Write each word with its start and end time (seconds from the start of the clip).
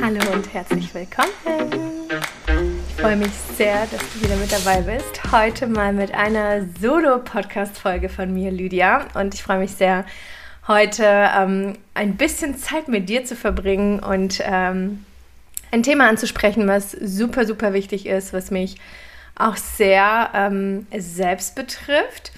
Hallo 0.00 0.32
und 0.32 0.52
herzlich 0.52 0.94
willkommen. 0.94 1.30
Ich 2.88 2.94
freue 3.00 3.16
mich 3.16 3.32
sehr, 3.56 3.86
dass 3.86 4.00
du 4.12 4.22
wieder 4.22 4.36
mit 4.36 4.52
dabei 4.52 4.80
bist. 4.82 5.32
Heute 5.32 5.66
mal 5.66 5.92
mit 5.92 6.14
einer 6.14 6.66
Solo-Podcast-Folge 6.80 8.08
von 8.08 8.32
mir, 8.32 8.52
Lydia. 8.52 9.08
Und 9.14 9.34
ich 9.34 9.42
freue 9.42 9.58
mich 9.58 9.72
sehr, 9.72 10.04
heute 10.68 11.04
ähm, 11.04 11.76
ein 11.94 12.16
bisschen 12.16 12.56
Zeit 12.56 12.86
mit 12.86 13.08
dir 13.08 13.24
zu 13.24 13.34
verbringen 13.34 13.98
und 13.98 14.40
ähm, 14.44 15.04
ein 15.72 15.82
Thema 15.82 16.08
anzusprechen, 16.08 16.68
was 16.68 16.92
super, 16.92 17.46
super 17.46 17.72
wichtig 17.72 18.06
ist, 18.06 18.32
was 18.32 18.52
mich 18.52 18.76
auch 19.34 19.56
sehr 19.56 20.30
ähm, 20.34 20.86
selbst 20.96 21.56
betrifft. 21.56 22.30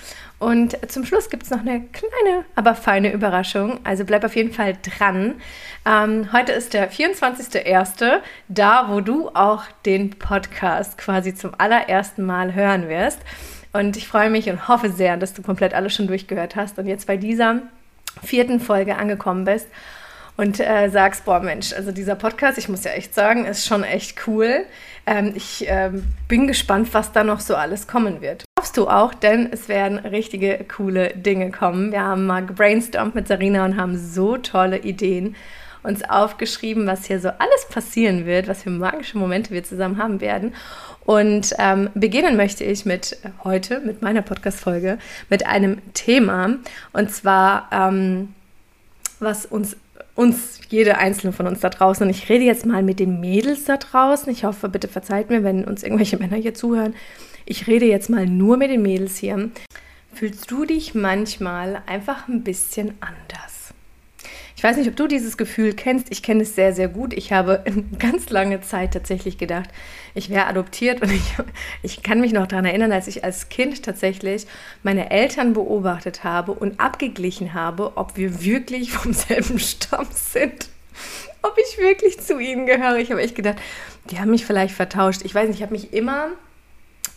Und 0.43 0.77
zum 0.91 1.05
Schluss 1.05 1.31
gibt 1.31 1.45
es 1.45 1.51
noch 1.51 1.61
eine 1.61 1.83
kleine, 1.93 2.45
aber 2.57 2.75
feine 2.75 3.13
Überraschung. 3.13 3.79
Also 3.85 4.05
bleib 4.05 4.25
auf 4.25 4.35
jeden 4.35 4.53
Fall 4.53 4.77
dran. 4.83 5.35
Ähm, 5.87 6.33
heute 6.33 6.51
ist 6.51 6.75
der 6.75 6.91
24.01., 6.91 8.19
da 8.49 8.87
wo 8.89 9.01
du 9.01 9.29
auch 9.35 9.63
den 9.87 10.11
Podcast 10.11 10.99
quasi 10.99 11.33
zum 11.33 11.53
allerersten 11.59 12.25
Mal 12.25 12.55
hören 12.55 12.89
wirst. 12.89 13.21
Und 13.73 13.97
ich 13.97 14.09
freue 14.09 14.31
mich 14.31 14.51
und 14.51 14.67
hoffe 14.67 14.91
sehr, 14.91 15.17
dass 15.17 15.33
du 15.33 15.43
komplett 15.43 15.75
alles 15.75 15.95
schon 15.95 16.09
durchgehört 16.09 16.57
hast 16.57 16.77
und 16.77 16.89
jetzt 16.89 17.07
bei 17.07 17.17
dieser 17.17 17.61
vierten 18.21 18.59
Folge 18.59 18.97
angekommen 18.97 19.45
bist 19.45 19.69
und 20.37 20.59
äh, 20.59 20.89
sagst, 20.89 21.25
boah 21.25 21.39
Mensch, 21.39 21.73
also 21.73 21.93
dieser 21.93 22.17
Podcast, 22.17 22.59
ich 22.59 22.69
muss 22.69 22.83
ja 22.83 22.91
echt 22.91 23.15
sagen, 23.15 23.45
ist 23.45 23.65
schon 23.65 23.85
echt 23.85 24.27
cool. 24.27 24.65
Ähm, 25.07 25.35
ich 25.37 25.67
ähm, 25.69 26.03
bin 26.27 26.49
gespannt, 26.49 26.93
was 26.95 27.13
da 27.13 27.23
noch 27.23 27.39
so 27.39 27.55
alles 27.55 27.87
kommen 27.87 28.21
wird. 28.23 28.43
Hoffst 28.73 28.79
du 28.79 28.89
auch, 28.89 29.13
denn 29.13 29.53
es 29.53 29.69
werden 29.69 29.99
richtige 29.99 30.65
coole 30.75 31.11
Dinge 31.11 31.51
kommen. 31.51 31.93
Wir 31.93 32.05
haben 32.05 32.25
mal 32.25 32.47
gebrainstormt 32.47 33.15
mit 33.15 33.29
Sarina 33.29 33.67
und 33.67 33.77
haben 33.77 33.99
so 33.99 34.39
tolle 34.39 34.79
Ideen 34.79 35.37
uns 35.83 36.03
aufgeschrieben, 36.09 36.87
was 36.87 37.05
hier 37.05 37.21
so 37.21 37.29
alles 37.29 37.69
passieren 37.69 38.25
wird, 38.25 38.49
was 38.49 38.63
für 38.63 38.71
magische 38.71 39.19
Momente 39.19 39.51
wir 39.51 39.63
zusammen 39.63 39.99
haben 39.99 40.23
werden. 40.23 40.55
Und 41.05 41.53
ähm, 41.59 41.91
beginnen 41.95 42.35
möchte 42.39 42.65
ich 42.65 42.87
mit 42.87 43.19
äh, 43.25 43.29
heute, 43.45 43.81
mit 43.81 44.01
meiner 44.01 44.23
Podcast-Folge, 44.23 44.97
mit 45.29 45.45
einem 45.45 45.83
Thema. 45.93 46.57
Und 46.95 47.11
zwar, 47.11 47.69
ähm, 47.73 48.35
was 49.21 49.45
uns 49.45 49.77
uns, 50.15 50.61
jede 50.71 50.97
einzelne 50.97 51.35
von 51.35 51.47
uns 51.47 51.61
da 51.61 51.69
draußen. 51.69 52.07
Und 52.07 52.11
ich 52.11 52.31
rede 52.31 52.45
jetzt 52.45 52.65
mal 52.65 52.83
mit 52.83 53.01
den 53.01 53.21
Mädels 53.21 53.65
da 53.65 53.77
draußen. 53.77 54.33
Ich 54.33 54.45
hoffe, 54.45 54.71
bitte 54.71 54.89
verzeiht 54.89 55.29
mir, 55.29 55.45
wenn 55.45 55.65
uns 55.65 55.83
irgendwelche 55.83 56.17
Männer 56.17 56.37
hier 56.37 56.55
zuhören. 56.55 56.95
Ich 57.53 57.67
rede 57.67 57.85
jetzt 57.85 58.09
mal 58.09 58.25
nur 58.25 58.57
mit 58.57 58.71
den 58.71 58.81
Mädels 58.81 59.19
hier. 59.19 59.51
Fühlst 60.15 60.51
du 60.51 60.65
dich 60.65 60.95
manchmal 60.95 61.83
einfach 61.85 62.27
ein 62.27 62.45
bisschen 62.45 62.95
anders? 63.01 63.75
Ich 64.57 64.65
weiß 64.65 64.79
nicht, 64.79 64.89
ob 64.89 64.97
du 64.97 65.07
dieses 65.07 65.37
Gefühl 65.37 65.75
kennst. 65.75 66.07
Ich 66.11 66.23
kenne 66.23 66.45
es 66.45 66.55
sehr, 66.55 66.73
sehr 66.73 66.89
gut. 66.89 67.13
Ich 67.13 67.31
habe 67.31 67.63
ganz 67.99 68.31
lange 68.31 68.63
Zeit 68.63 68.95
tatsächlich 68.95 69.37
gedacht, 69.37 69.69
ich 70.15 70.31
wäre 70.31 70.47
adoptiert 70.47 71.03
und 71.03 71.13
ich, 71.13 71.35
ich 71.83 72.03
kann 72.03 72.23
mich 72.23 72.33
noch 72.33 72.47
daran 72.47 72.65
erinnern, 72.65 72.91
als 72.91 73.07
ich 73.07 73.23
als 73.23 73.51
Kind 73.51 73.83
tatsächlich 73.83 74.47
meine 74.83 75.11
Eltern 75.11 75.53
beobachtet 75.53 76.25
habe 76.25 76.53
und 76.53 76.81
abgeglichen 76.81 77.53
habe, 77.53 77.99
ob 77.99 78.17
wir 78.17 78.43
wirklich 78.43 78.93
vom 78.95 79.13
selben 79.13 79.59
Stamm 79.59 80.07
sind. 80.11 80.71
Ob 81.43 81.59
ich 81.59 81.77
wirklich 81.77 82.19
zu 82.19 82.39
ihnen 82.39 82.65
gehöre. 82.65 82.97
Ich 82.97 83.11
habe 83.11 83.21
echt 83.21 83.35
gedacht, 83.35 83.59
die 84.11 84.19
haben 84.19 84.31
mich 84.31 84.47
vielleicht 84.47 84.75
vertauscht. 84.75 85.21
Ich 85.23 85.35
weiß 85.35 85.49
nicht, 85.49 85.59
ich 85.59 85.63
habe 85.63 85.75
mich 85.75 85.93
immer 85.93 86.29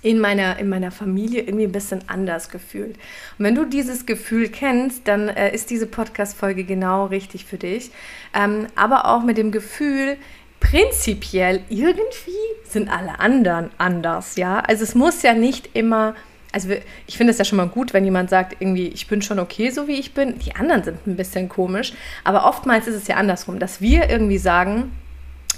in 0.06 0.20
meiner, 0.20 0.60
in 0.60 0.70
meiner 0.70 0.92
Familie 0.92 1.42
irgendwie 1.42 1.66
ein 1.66 1.72
bisschen 1.72 2.02
anders 2.06 2.50
gefühlt. 2.50 2.96
Und 3.40 3.46
wenn 3.46 3.56
du 3.56 3.66
dieses 3.66 4.06
Gefühl 4.06 4.50
kennst, 4.50 5.08
dann 5.08 5.30
äh, 5.30 5.52
ist 5.52 5.72
diese 5.72 5.88
Podcast-Folge 5.88 6.64
genau 6.64 7.08
richtig 7.08 7.46
für 7.46 7.58
dich. 7.58 7.90
Ähm, 8.36 8.68
aber 8.76 9.08
auch 9.08 9.24
mit 9.24 9.40
dem 9.40 9.52
Gefühl, 9.52 10.18
prinzipiell 10.60 11.62
irgendwie 11.70 12.32
sind 12.66 12.88
alle 12.88 13.20
anderen 13.20 13.72
anders, 13.80 14.36
ja. 14.36 14.60
Also 14.60 14.84
es 14.84 14.94
muss 14.94 15.24
ja 15.24 15.34
nicht 15.34 15.72
immer, 15.74 16.14
also 16.52 16.70
ich 17.08 17.18
finde 17.18 17.32
es 17.32 17.40
ja 17.40 17.46
schon 17.46 17.58
mal 17.58 17.68
gut, 17.68 17.92
wenn 17.92 18.06
jemand 18.06 18.30
sagt, 18.30 18.58
irgendwie, 18.60 18.90
ich 18.90 19.08
bin 19.08 19.24
schon 19.24 19.40
okay, 19.40 19.72
so 19.72 19.88
wie 19.88 20.00
ich 20.00 20.14
bin. 20.14 20.38
Die 20.38 20.56
anderen 20.56 20.84
sind 20.84 21.08
ein 21.08 21.16
bisschen 21.16 21.50
komisch, 21.50 21.94
aber 22.24 22.46
oftmals 22.46 22.86
ist 22.86 22.96
es 22.96 23.08
ja 23.08 23.16
andersrum, 23.16 23.58
dass 23.58 23.82
wir 23.82 24.08
irgendwie 24.08 24.38
sagen, 24.38 24.92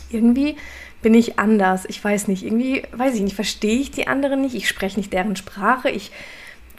irgendwie 0.09 0.55
bin 1.01 1.13
ich 1.13 1.39
anders. 1.39 1.85
Ich 1.87 2.03
weiß 2.03 2.27
nicht, 2.27 2.43
irgendwie, 2.43 2.83
weiß 2.91 3.15
ich 3.15 3.21
nicht, 3.21 3.35
verstehe 3.35 3.79
ich 3.79 3.91
die 3.91 4.07
anderen 4.07 4.41
nicht, 4.41 4.55
ich 4.55 4.67
spreche 4.67 4.99
nicht 4.99 5.13
deren 5.13 5.35
Sprache, 5.35 5.89
ich 5.89 6.11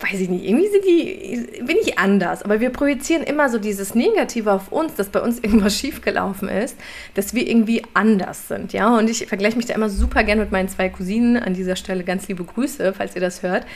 weiß 0.01 0.21
ich 0.21 0.29
nicht, 0.29 0.45
irgendwie 0.45 0.69
sind 0.69 0.85
die, 0.85 1.63
bin 1.65 1.77
ich 1.83 1.99
anders. 1.99 2.43
Aber 2.43 2.61
wir 2.61 2.71
projizieren 2.71 3.25
immer 3.25 3.49
so 3.49 3.59
dieses 3.59 3.97
Negative 3.97 4.53
auf 4.53 4.71
uns, 4.71 4.95
dass 4.95 5.09
bei 5.09 5.21
uns 5.21 5.39
irgendwas 5.43 5.77
schiefgelaufen 5.77 6.49
ist, 6.49 6.77
dass 7.15 7.35
wir 7.35 7.47
irgendwie 7.49 7.83
anders 7.95 8.49
sind, 8.49 8.73
ja. 8.73 8.97
Und 8.97 9.11
ich 9.11 9.27
vergleiche 9.27 9.57
mich 9.57 9.67
da 9.67 9.75
immer 9.75 9.91
super 9.91 10.23
gern 10.23 10.39
mit 10.39 10.53
meinen 10.53 10.69
zwei 10.69 10.89
Cousinen. 10.89 11.37
An 11.37 11.55
dieser 11.55 11.77
Stelle 11.77 12.05
ganz 12.05 12.29
liebe 12.29 12.45
Grüße, 12.45 12.95
falls 12.95 13.15
ihr 13.15 13.21
das 13.21 13.43
hört. 13.43 13.67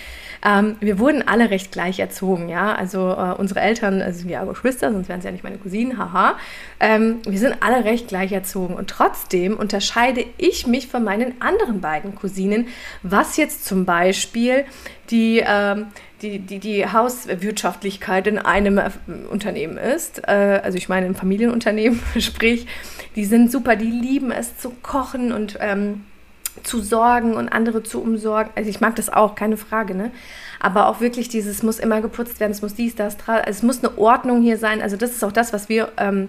Ähm, 0.44 0.76
wir 0.80 0.98
wurden 0.98 1.26
alle 1.26 1.50
recht 1.50 1.70
gleich 1.70 2.00
erzogen, 2.00 2.48
ja. 2.48 2.75
Also 2.75 3.10
äh, 3.10 3.34
unsere 3.38 3.60
Eltern 3.60 4.03
also 4.03 4.20
sind 4.20 4.28
ja 4.28 4.44
Geschwister, 4.44 4.92
sonst 4.92 5.08
wären 5.08 5.20
es 5.20 5.25
ja 5.25 5.30
nicht 5.30 5.44
meine 5.44 5.58
Cousinen, 5.58 5.98
haha. 5.98 6.36
Ähm, 6.80 7.20
wir 7.26 7.38
sind 7.38 7.56
alle 7.60 7.84
recht 7.84 8.08
gleich 8.08 8.32
erzogen. 8.32 8.75
Und 8.75 8.91
trotzdem 8.91 9.56
unterscheide 9.56 10.25
ich 10.38 10.66
mich 10.66 10.88
von 10.88 11.04
meinen 11.04 11.41
anderen 11.41 11.80
beiden 11.80 12.14
Cousinen, 12.16 12.66
was 13.03 13.36
jetzt 13.36 13.64
zum 13.64 13.84
Beispiel 13.84 14.64
die, 15.10 15.42
ähm, 15.47 15.86
die, 16.22 16.41
die, 16.41 16.59
die 16.59 16.86
Hauswirtschaftlichkeit 16.86 18.26
in 18.26 18.38
einem 18.38 18.78
äh, 18.78 18.91
Unternehmen 19.30 19.76
ist. 19.76 20.26
Äh, 20.26 20.60
also 20.62 20.76
ich 20.76 20.88
meine 20.88 21.06
im 21.06 21.14
Familienunternehmen, 21.14 22.00
sprich, 22.19 22.66
die 23.14 23.26
sind 23.26 23.53
super, 23.53 23.76
die 23.76 23.91
lieben 23.91 24.32
es 24.32 24.56
zu 24.59 24.70
kochen 24.70 25.32
und 25.32 25.59
ähm, 25.60 26.04
zu 26.63 26.81
sorgen 26.81 27.35
und 27.35 27.49
andere 27.49 27.83
zu 27.83 28.03
umsorgen. 28.03 28.53
Also 28.55 28.71
ich 28.71 28.81
mag 28.81 28.97
das 28.97 29.11
auch, 29.11 29.35
keine 29.35 29.57
Frage, 29.57 29.95
ne? 29.95 30.11
Aber 30.61 30.89
auch 30.89 31.01
wirklich 31.01 31.29
dieses 31.29 31.63
muss 31.63 31.81
immer 31.81 32.01
geputzt 32.01 32.39
werden, 32.39 32.53
es 32.53 32.63
muss 32.63 32.75
dies, 32.75 32.95
das, 32.95 33.17
also 33.27 33.43
es 33.47 33.63
muss 33.63 33.83
eine 33.83 33.99
Ordnung 33.99 34.43
hier 34.43 34.59
sein. 34.59 34.81
Also 34.81 34.97
das 34.97 35.11
ist 35.11 35.25
auch 35.25 35.33
das, 35.33 35.53
was 35.53 35.69
wir 35.69 35.91
ähm, 35.97 36.29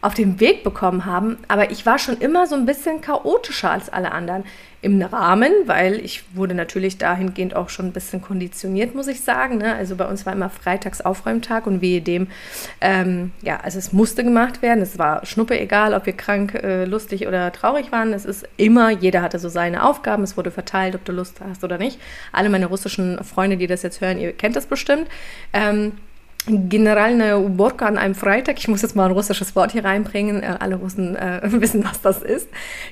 auf 0.00 0.14
den 0.14 0.38
Weg 0.40 0.62
bekommen 0.62 1.04
haben. 1.04 1.38
Aber 1.48 1.70
ich 1.70 1.84
war 1.84 1.98
schon 1.98 2.18
immer 2.18 2.46
so 2.46 2.54
ein 2.54 2.66
bisschen 2.66 3.00
chaotischer 3.00 3.70
als 3.70 3.88
alle 3.88 4.12
anderen 4.12 4.44
im 4.82 5.00
Rahmen, 5.00 5.52
weil 5.66 6.00
ich 6.00 6.24
wurde 6.34 6.54
natürlich 6.54 6.98
dahingehend 6.98 7.54
auch 7.54 7.68
schon 7.68 7.86
ein 7.86 7.92
bisschen 7.92 8.20
konditioniert, 8.20 8.96
muss 8.96 9.06
ich 9.06 9.20
sagen. 9.20 9.58
Ne? 9.58 9.74
Also 9.76 9.94
bei 9.94 10.06
uns 10.06 10.26
war 10.26 10.32
immer 10.32 10.50
Freitags 10.50 11.00
Aufräumtag 11.00 11.68
und 11.68 11.80
wehe 11.80 12.02
dem, 12.02 12.26
ähm, 12.80 13.30
ja, 13.42 13.60
also 13.60 13.78
es 13.78 13.92
musste 13.92 14.24
gemacht 14.24 14.60
werden. 14.60 14.82
Es 14.82 14.98
war 14.98 15.24
schnuppe 15.24 15.58
egal, 15.58 15.94
ob 15.94 16.06
wir 16.06 16.14
krank, 16.14 16.54
äh, 16.54 16.84
lustig 16.84 17.28
oder 17.28 17.52
traurig 17.52 17.92
waren. 17.92 18.12
Es 18.12 18.24
ist 18.24 18.48
immer, 18.56 18.90
jeder 18.90 19.22
hatte 19.22 19.38
so 19.38 19.48
seine 19.48 19.84
Aufgaben. 19.84 20.24
Es 20.24 20.36
wurde 20.36 20.50
verteilt, 20.50 20.96
ob 20.96 21.04
du 21.04 21.12
Lust 21.12 21.40
hast 21.40 21.62
oder 21.62 21.78
nicht. 21.78 22.00
Alle 22.32 22.48
meine 22.50 22.66
russischen 22.66 23.22
Freunde, 23.22 23.56
die 23.56 23.68
das 23.68 23.82
jetzt 23.82 24.00
hören, 24.00 24.18
ihr 24.18 24.32
kennt 24.32 24.56
das 24.56 24.66
bestimmt. 24.66 25.06
Ähm, 25.52 25.92
Generalne 26.46 27.38
Uborka 27.38 27.86
an 27.86 27.96
einem 27.96 28.16
Freitag, 28.16 28.58
ich 28.58 28.66
muss 28.66 28.82
jetzt 28.82 28.96
mal 28.96 29.04
ein 29.04 29.12
russisches 29.12 29.54
Wort 29.54 29.70
hier 29.70 29.84
reinbringen, 29.84 30.42
äh, 30.42 30.56
alle 30.58 30.74
Russen 30.74 31.14
äh, 31.14 31.40
wissen, 31.60 31.84
was 31.84 32.00
das 32.00 32.20
ist. 32.20 32.48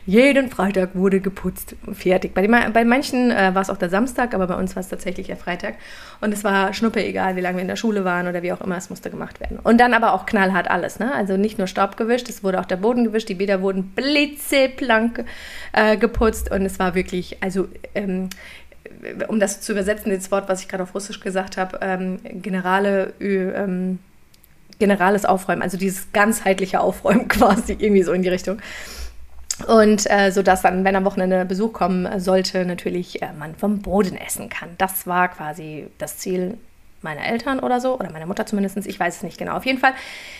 Jeden 0.06 0.50
Freitag 0.50 0.90
wurde 0.94 1.18
geputzt, 1.18 1.74
fertig. 1.92 2.32
Bei, 2.32 2.46
bei 2.46 2.84
manchen 2.84 3.32
äh, 3.32 3.52
war 3.52 3.62
es 3.62 3.68
auch 3.68 3.76
der 3.76 3.90
Samstag, 3.90 4.34
aber 4.34 4.46
bei 4.46 4.54
uns 4.54 4.76
war 4.76 4.82
es 4.82 4.88
tatsächlich 4.88 5.26
der 5.26 5.36
Freitag. 5.36 5.74
Und 6.20 6.32
es 6.32 6.44
war 6.44 6.72
schnuppe 6.74 7.04
egal, 7.04 7.34
wie 7.34 7.40
lange 7.40 7.56
wir 7.56 7.62
in 7.62 7.68
der 7.68 7.74
Schule 7.74 8.04
waren 8.04 8.28
oder 8.28 8.44
wie 8.44 8.52
auch 8.52 8.60
immer, 8.60 8.76
es 8.76 8.88
musste 8.88 9.10
gemacht 9.10 9.40
werden. 9.40 9.58
Und 9.58 9.80
dann 9.80 9.94
aber 9.94 10.12
auch 10.12 10.26
knallhart 10.26 10.70
alles, 10.70 11.00
ne? 11.00 11.12
also 11.12 11.36
nicht 11.36 11.58
nur 11.58 11.66
Staub 11.66 11.96
gewischt, 11.96 12.28
es 12.28 12.44
wurde 12.44 12.60
auch 12.60 12.66
der 12.66 12.76
Boden 12.76 13.02
gewischt, 13.02 13.28
die 13.28 13.34
Bäder 13.34 13.62
wurden 13.62 13.90
blitzeblank 13.96 15.24
äh, 15.72 15.96
geputzt 15.96 16.52
und 16.52 16.64
es 16.64 16.78
war 16.78 16.94
wirklich, 16.94 17.38
also 17.42 17.66
ähm, 17.96 18.28
um 19.28 19.40
das 19.40 19.60
zu 19.60 19.72
übersetzen, 19.72 20.12
das 20.12 20.30
Wort, 20.30 20.48
was 20.48 20.62
ich 20.62 20.68
gerade 20.68 20.82
auf 20.82 20.94
Russisch 20.94 21.20
gesagt 21.20 21.56
habe, 21.56 21.78
ähm, 21.82 22.20
Generale, 22.22 23.12
ähm, 23.20 23.98
generales 24.78 25.24
Aufräumen, 25.24 25.62
also 25.62 25.76
dieses 25.76 26.12
ganzheitliche 26.12 26.80
Aufräumen 26.80 27.28
quasi, 27.28 27.76
irgendwie 27.78 28.02
so 28.02 28.12
in 28.12 28.22
die 28.22 28.28
Richtung. 28.28 28.58
Und 29.66 30.10
äh, 30.10 30.30
so 30.32 30.42
dass 30.42 30.62
dann, 30.62 30.84
wenn 30.84 30.96
am 30.96 31.04
Wochenende 31.04 31.44
Besuch 31.44 31.72
kommen 31.72 32.18
sollte, 32.18 32.64
natürlich 32.64 33.20
äh, 33.20 33.32
man 33.38 33.54
vom 33.54 33.80
Boden 33.80 34.16
essen 34.16 34.48
kann. 34.48 34.70
Das 34.78 35.06
war 35.06 35.28
quasi 35.28 35.88
das 35.98 36.16
Ziel 36.16 36.56
meiner 37.02 37.24
Eltern 37.24 37.60
oder 37.60 37.80
so, 37.80 37.98
oder 37.98 38.10
meiner 38.12 38.26
Mutter 38.26 38.46
zumindest, 38.46 38.76
ich 38.86 39.00
weiß 39.00 39.16
es 39.16 39.22
nicht 39.22 39.38
genau. 39.38 39.56
Auf 39.56 39.64
jeden 39.64 39.78
Fall, 39.78 39.94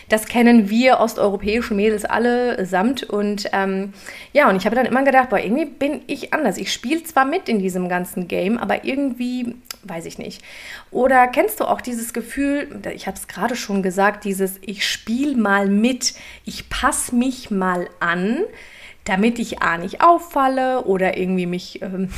das 0.09 0.27
kennen 0.27 0.69
wir 0.69 1.01
osteuropäische 1.01 1.75
Mädels 1.75 2.05
alle 2.05 2.65
samt. 2.67 3.03
Und 3.05 3.49
ähm, 3.53 3.93
ja, 4.33 4.49
und 4.49 4.57
ich 4.57 4.67
habe 4.67 4.77
dann 4.77 4.87
immer 4.87 5.03
gedacht, 5.03 5.31
boah, 5.31 5.39
irgendwie 5.39 5.65
bin 5.65 6.03
ich 6.07 6.35
anders. 6.35 6.59
Ich 6.59 6.73
spiele 6.73 7.03
zwar 7.03 7.25
mit 7.25 7.49
in 7.49 7.59
diesem 7.59 7.89
ganzen 7.89 8.29
Game, 8.29 8.59
aber 8.59 8.85
irgendwie, 8.85 9.55
weiß 9.85 10.05
ich 10.07 10.19
nicht. 10.19 10.43
Oder 10.91 11.29
kennst 11.29 11.61
du 11.61 11.65
auch 11.65 11.81
dieses 11.81 12.13
Gefühl, 12.13 12.69
ich 12.95 13.07
habe 13.07 13.17
es 13.17 13.29
gerade 13.29 13.57
schon 13.57 13.83
gesagt, 13.83 14.25
dieses, 14.25 14.59
ich 14.61 14.87
spiele 14.87 15.37
mal 15.37 15.69
mit, 15.69 16.15
ich 16.45 16.69
passe 16.69 17.15
mich 17.15 17.51
mal 17.51 17.89
an, 18.01 18.39
damit 19.05 19.39
ich 19.39 19.63
A 19.63 19.79
nicht 19.79 20.03
auffalle 20.03 20.85
oder 20.85 21.17
irgendwie 21.17 21.47
mich... 21.47 21.81
Ähm, 21.81 22.11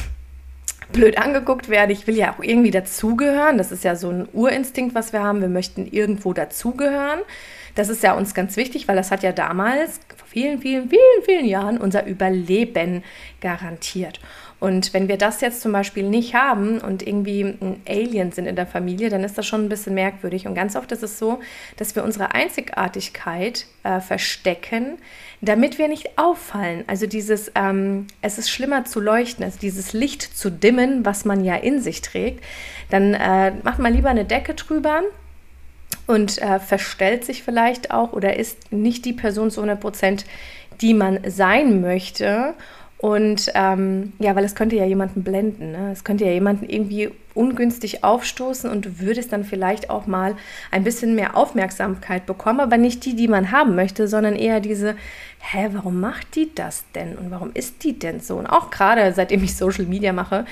blöd 0.92 1.18
angeguckt 1.18 1.68
werde. 1.68 1.92
Ich 1.92 2.06
will 2.06 2.16
ja 2.16 2.34
auch 2.34 2.42
irgendwie 2.42 2.70
dazugehören. 2.70 3.58
Das 3.58 3.72
ist 3.72 3.84
ja 3.84 3.96
so 3.96 4.10
ein 4.10 4.28
Urinstinkt, 4.32 4.94
was 4.94 5.12
wir 5.12 5.22
haben. 5.22 5.40
Wir 5.40 5.48
möchten 5.48 5.86
irgendwo 5.86 6.32
dazugehören. 6.32 7.20
Das 7.74 7.88
ist 7.88 8.02
ja 8.02 8.14
uns 8.14 8.34
ganz 8.34 8.56
wichtig, 8.56 8.88
weil 8.88 8.96
das 8.96 9.10
hat 9.10 9.22
ja 9.22 9.32
damals, 9.32 10.00
vielen, 10.32 10.60
vielen, 10.60 10.88
vielen, 10.88 11.24
vielen 11.24 11.44
Jahren, 11.44 11.78
unser 11.78 12.06
Überleben 12.06 13.04
garantiert. 13.40 14.20
Und 14.62 14.94
wenn 14.94 15.08
wir 15.08 15.18
das 15.18 15.40
jetzt 15.40 15.60
zum 15.60 15.72
Beispiel 15.72 16.08
nicht 16.08 16.34
haben 16.34 16.78
und 16.78 17.04
irgendwie 17.04 17.40
ein 17.42 17.82
Alien 17.88 18.30
sind 18.30 18.46
in 18.46 18.54
der 18.54 18.66
Familie, 18.66 19.08
dann 19.08 19.24
ist 19.24 19.36
das 19.36 19.44
schon 19.44 19.64
ein 19.64 19.68
bisschen 19.68 19.94
merkwürdig. 19.94 20.46
Und 20.46 20.54
ganz 20.54 20.76
oft 20.76 20.92
ist 20.92 21.02
es 21.02 21.18
so, 21.18 21.40
dass 21.78 21.96
wir 21.96 22.04
unsere 22.04 22.32
Einzigartigkeit 22.32 23.66
äh, 23.82 23.98
verstecken, 23.98 24.98
damit 25.40 25.78
wir 25.78 25.88
nicht 25.88 26.16
auffallen. 26.16 26.84
Also 26.86 27.08
dieses, 27.08 27.50
ähm, 27.56 28.06
es 28.20 28.38
ist 28.38 28.50
schlimmer 28.50 28.84
zu 28.84 29.00
leuchten, 29.00 29.44
also 29.44 29.58
dieses 29.58 29.94
Licht 29.94 30.22
zu 30.22 30.48
dimmen, 30.48 31.04
was 31.04 31.24
man 31.24 31.42
ja 31.42 31.56
in 31.56 31.80
sich 31.80 32.00
trägt. 32.00 32.44
Dann 32.88 33.14
äh, 33.14 33.50
macht 33.64 33.80
man 33.80 33.92
lieber 33.92 34.10
eine 34.10 34.24
Decke 34.24 34.54
drüber 34.54 35.02
und 36.06 36.40
äh, 36.40 36.58
verstellt 36.58 37.24
sich 37.24 37.42
vielleicht 37.42 37.90
auch 37.90 38.12
oder 38.12 38.36
ist 38.36 38.72
nicht 38.72 39.04
die 39.04 39.12
Person 39.12 39.50
zu 39.50 39.60
100 39.60 39.80
Prozent, 39.80 40.24
die 40.80 40.94
man 40.94 41.20
sein 41.30 41.80
möchte. 41.80 42.54
Und 43.02 43.50
ähm, 43.56 44.12
ja, 44.20 44.36
weil 44.36 44.44
es 44.44 44.54
könnte 44.54 44.76
ja 44.76 44.84
jemanden 44.84 45.24
blenden. 45.24 45.72
Ne? 45.72 45.90
Es 45.90 46.04
könnte 46.04 46.24
ja 46.24 46.30
jemanden 46.30 46.68
irgendwie 46.68 47.10
ungünstig 47.34 48.04
aufstoßen 48.04 48.70
und 48.70 48.86
du 48.86 49.00
würdest 49.00 49.32
dann 49.32 49.42
vielleicht 49.42 49.90
auch 49.90 50.06
mal 50.06 50.36
ein 50.70 50.84
bisschen 50.84 51.16
mehr 51.16 51.36
Aufmerksamkeit 51.36 52.26
bekommen, 52.26 52.60
aber 52.60 52.76
nicht 52.76 53.04
die, 53.04 53.16
die 53.16 53.26
man 53.26 53.50
haben 53.50 53.74
möchte, 53.74 54.06
sondern 54.06 54.36
eher 54.36 54.60
diese, 54.60 54.94
hä, 55.40 55.70
warum 55.72 55.98
macht 55.98 56.36
die 56.36 56.54
das 56.54 56.84
denn 56.94 57.18
und 57.18 57.32
warum 57.32 57.50
ist 57.54 57.82
die 57.82 57.98
denn 57.98 58.20
so? 58.20 58.36
Und 58.36 58.46
auch 58.46 58.70
gerade 58.70 59.12
seitdem 59.12 59.42
ich 59.42 59.56
Social 59.56 59.86
Media 59.86 60.12
mache, 60.12 60.44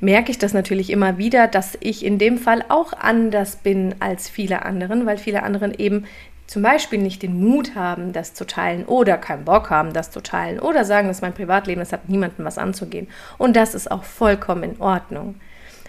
merke 0.00 0.30
ich 0.30 0.36
das 0.36 0.52
natürlich 0.52 0.90
immer 0.90 1.16
wieder, 1.16 1.46
dass 1.46 1.78
ich 1.80 2.04
in 2.04 2.18
dem 2.18 2.36
Fall 2.36 2.66
auch 2.68 2.92
anders 2.92 3.56
bin 3.56 3.94
als 4.00 4.28
viele 4.28 4.66
anderen, 4.66 5.06
weil 5.06 5.16
viele 5.16 5.42
anderen 5.42 5.72
eben 5.72 6.04
zum 6.46 6.62
Beispiel 6.62 6.98
nicht 6.98 7.22
den 7.22 7.40
Mut 7.40 7.74
haben, 7.74 8.12
das 8.12 8.34
zu 8.34 8.46
teilen 8.46 8.84
oder 8.84 9.16
keinen 9.16 9.44
Bock 9.44 9.70
haben, 9.70 9.92
das 9.92 10.10
zu 10.10 10.20
teilen 10.20 10.60
oder 10.60 10.84
sagen, 10.84 11.08
das 11.08 11.18
ist 11.18 11.22
mein 11.22 11.32
Privatleben, 11.32 11.80
es 11.80 11.92
hat 11.92 12.08
niemandem 12.08 12.44
was 12.44 12.58
anzugehen. 12.58 13.08
Und 13.38 13.56
das 13.56 13.74
ist 13.74 13.90
auch 13.90 14.04
vollkommen 14.04 14.62
in 14.62 14.80
Ordnung. 14.80 15.36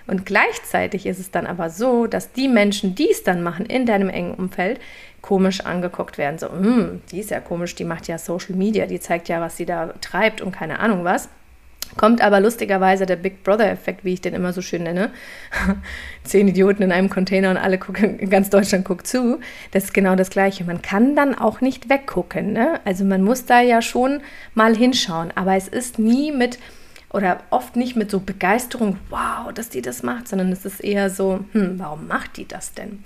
Und 0.08 0.26
gleichzeitig 0.26 1.06
ist 1.08 1.20
es 1.20 1.32
dann 1.32 1.48
aber 1.48 1.70
so, 1.70 2.08
dass 2.08 2.32
die 2.32 2.48
Menschen, 2.48 2.96
die 2.96 3.10
es 3.10 3.24
dann 3.24 3.42
machen 3.42 3.66
in 3.66 3.86
deinem 3.86 4.10
engen 4.10 4.36
Umfeld, 4.36 4.80
komisch 5.22 5.62
angeguckt 5.62 6.18
werden. 6.18 6.38
So, 6.38 6.52
hm, 6.52 7.02
die 7.12 7.20
ist 7.20 7.32
ja 7.32 7.40
komisch, 7.40 7.74
die 7.76 7.86
macht 7.86 8.08
ja 8.08 8.18
Social 8.18 8.56
Media, 8.56 8.86
die 8.86 9.00
zeigt 9.00 9.28
ja, 9.28 9.42
was 9.42 9.58
sie 9.58 9.66
da 9.66 9.94
treibt 10.00 10.42
und 10.42 10.52
keine 10.52 10.80
Ahnung 10.80 11.04
was. 11.04 11.28
Kommt 11.98 12.22
aber 12.22 12.42
lustigerweise 12.42 13.06
der 13.06 13.16
Big 13.16 13.44
Brother-Effekt, 13.44 14.04
wie 14.04 14.14
ich 14.14 14.22
den 14.22 14.34
immer 14.34 14.52
so 14.52 14.62
schön 14.62 14.84
nenne. 14.84 15.12
Zehn 16.24 16.48
Idioten 16.48 16.84
in 16.84 16.92
einem 16.92 17.10
Container 17.10 17.52
und 17.52 17.58
alle 17.58 17.78
gucken, 17.78 18.30
ganz 18.30 18.50
Deutschland 18.50 18.84
guckt 18.84 19.08
zu. 19.08 19.40
Das 19.72 19.86
ist 19.86 19.94
genau 19.94 20.16
das 20.16 20.30
Gleiche. 20.30 20.66
Man 20.66 20.82
kann 20.82 21.16
dann 21.16 21.36
auch 21.36 21.62
nicht 21.62 21.90
weggucken. 21.90 22.52
Ne? 22.52 22.82
Also 22.84 23.06
man 23.06 23.24
muss 23.24 23.46
da 23.46 23.62
ja 23.62 23.82
schon 23.82 24.22
mal 24.54 24.76
hinschauen. 24.76 25.32
Aber 25.36 25.56
es 25.56 25.70
ist 25.70 25.98
nie 25.98 26.34
mit, 26.34 26.60
oder 27.12 27.40
oft 27.50 27.78
nicht 27.78 27.96
mit 27.96 28.12
so 28.12 28.20
Begeisterung, 28.20 28.98
wow, 29.10 29.54
dass 29.54 29.70
die 29.70 29.82
das 29.82 30.04
macht, 30.04 30.28
sondern 30.28 30.52
es 30.52 30.66
ist 30.66 30.84
eher 30.84 31.10
so, 31.10 31.46
hm, 31.54 31.80
warum 31.80 32.08
macht 32.08 32.36
die 32.36 32.48
das 32.48 32.74
denn? 32.74 33.04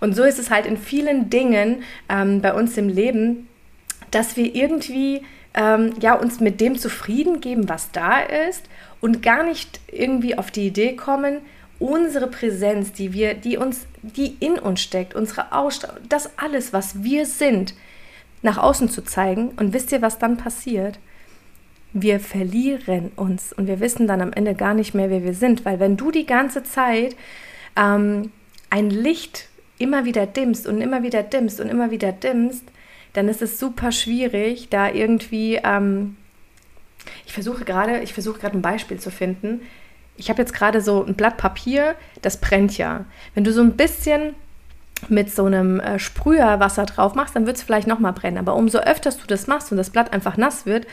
Und 0.00 0.16
so 0.16 0.24
ist 0.24 0.38
es 0.38 0.50
halt 0.50 0.64
in 0.64 0.78
vielen 0.78 1.28
Dingen 1.28 1.82
ähm, 2.08 2.40
bei 2.40 2.54
uns 2.54 2.78
im 2.78 2.88
Leben, 2.88 3.48
dass 4.10 4.36
wir 4.38 4.54
irgendwie 4.54 5.22
ähm, 5.54 5.94
ja, 6.00 6.14
uns 6.14 6.40
mit 6.40 6.60
dem 6.60 6.78
zufrieden 6.78 7.40
geben, 7.40 7.68
was 7.68 7.90
da 7.90 8.20
ist 8.20 8.64
und 9.00 9.22
gar 9.22 9.42
nicht 9.42 9.80
irgendwie 9.90 10.38
auf 10.38 10.50
die 10.50 10.66
Idee 10.66 10.94
kommen, 10.94 11.38
unsere 11.78 12.26
Präsenz, 12.26 12.92
die 12.92 13.12
wir, 13.12 13.34
die 13.34 13.56
uns, 13.56 13.86
die 14.02 14.36
in 14.38 14.58
uns 14.58 14.80
steckt, 14.80 15.14
unsere 15.14 15.52
Ausstrahlung, 15.52 16.02
das 16.08 16.38
alles, 16.38 16.72
was 16.72 17.02
wir 17.02 17.26
sind, 17.26 17.74
nach 18.42 18.58
außen 18.58 18.88
zu 18.88 19.02
zeigen. 19.02 19.48
Und 19.56 19.72
wisst 19.72 19.90
ihr, 19.90 20.02
was 20.02 20.18
dann 20.18 20.36
passiert? 20.36 20.98
Wir 21.92 22.20
verlieren 22.20 23.10
uns 23.16 23.52
und 23.52 23.66
wir 23.66 23.80
wissen 23.80 24.06
dann 24.06 24.20
am 24.20 24.32
Ende 24.32 24.54
gar 24.54 24.74
nicht 24.74 24.94
mehr, 24.94 25.10
wer 25.10 25.24
wir 25.24 25.34
sind, 25.34 25.64
weil 25.64 25.80
wenn 25.80 25.96
du 25.96 26.12
die 26.12 26.26
ganze 26.26 26.62
Zeit 26.62 27.16
ähm, 27.76 28.30
ein 28.68 28.90
Licht 28.90 29.48
immer 29.78 30.04
wieder 30.04 30.26
dimmst 30.26 30.68
und 30.68 30.80
immer 30.80 31.02
wieder 31.02 31.22
dimmst 31.22 31.60
und 31.60 31.68
immer 31.68 31.90
wieder 31.90 32.12
dimmst, 32.12 32.62
dann 33.12 33.28
ist 33.28 33.42
es 33.42 33.58
super 33.58 33.92
schwierig, 33.92 34.68
da 34.68 34.88
irgendwie, 34.90 35.60
ähm, 35.62 36.16
ich 37.26 37.32
versuche 37.32 37.64
gerade, 37.64 38.00
ich 38.00 38.12
versuche 38.12 38.40
gerade 38.40 38.56
ein 38.56 38.62
Beispiel 38.62 39.00
zu 39.00 39.10
finden. 39.10 39.62
Ich 40.16 40.28
habe 40.28 40.40
jetzt 40.40 40.52
gerade 40.52 40.80
so 40.80 41.04
ein 41.04 41.14
Blatt 41.14 41.36
Papier, 41.36 41.94
das 42.22 42.40
brennt 42.40 42.76
ja. 42.78 43.04
Wenn 43.34 43.44
du 43.44 43.52
so 43.52 43.62
ein 43.62 43.76
bisschen 43.76 44.34
mit 45.08 45.34
so 45.34 45.46
einem 45.46 45.80
äh, 45.80 45.98
Sprüherwasser 45.98 46.84
drauf 46.84 47.14
machst, 47.14 47.34
dann 47.34 47.46
wird 47.46 47.56
es 47.56 47.62
vielleicht 47.62 47.86
nochmal 47.86 48.12
brennen. 48.12 48.38
Aber 48.38 48.54
umso 48.54 48.78
öfter 48.78 49.10
du 49.10 49.26
das 49.26 49.46
machst 49.46 49.70
und 49.70 49.78
das 49.78 49.90
Blatt 49.90 50.12
einfach 50.12 50.36
nass 50.36 50.66
wird, 50.66 50.86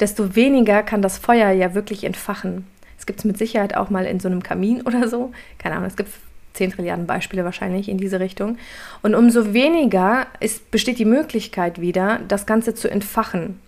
desto 0.00 0.34
weniger 0.34 0.82
kann 0.82 1.02
das 1.02 1.18
Feuer 1.18 1.50
ja 1.50 1.74
wirklich 1.74 2.04
entfachen. 2.04 2.66
Es 2.98 3.06
gibt 3.06 3.20
es 3.20 3.24
mit 3.24 3.38
Sicherheit 3.38 3.76
auch 3.76 3.90
mal 3.90 4.06
in 4.06 4.18
so 4.18 4.28
einem 4.28 4.42
Kamin 4.42 4.82
oder 4.82 5.08
so. 5.08 5.32
Keine 5.58 5.76
Ahnung, 5.76 5.88
es 5.88 5.96
gibt 5.96 6.10
10 6.54 6.72
Trilliarden 6.72 7.06
Beispiele 7.06 7.44
wahrscheinlich 7.44 7.88
in 7.88 7.98
diese 7.98 8.20
Richtung. 8.20 8.58
Und 9.02 9.14
umso 9.14 9.52
weniger 9.52 10.26
ist, 10.40 10.70
besteht 10.70 10.98
die 10.98 11.04
Möglichkeit 11.04 11.80
wieder, 11.80 12.20
das 12.28 12.46
Ganze 12.46 12.74
zu 12.74 12.90
entfachen. 12.90 13.60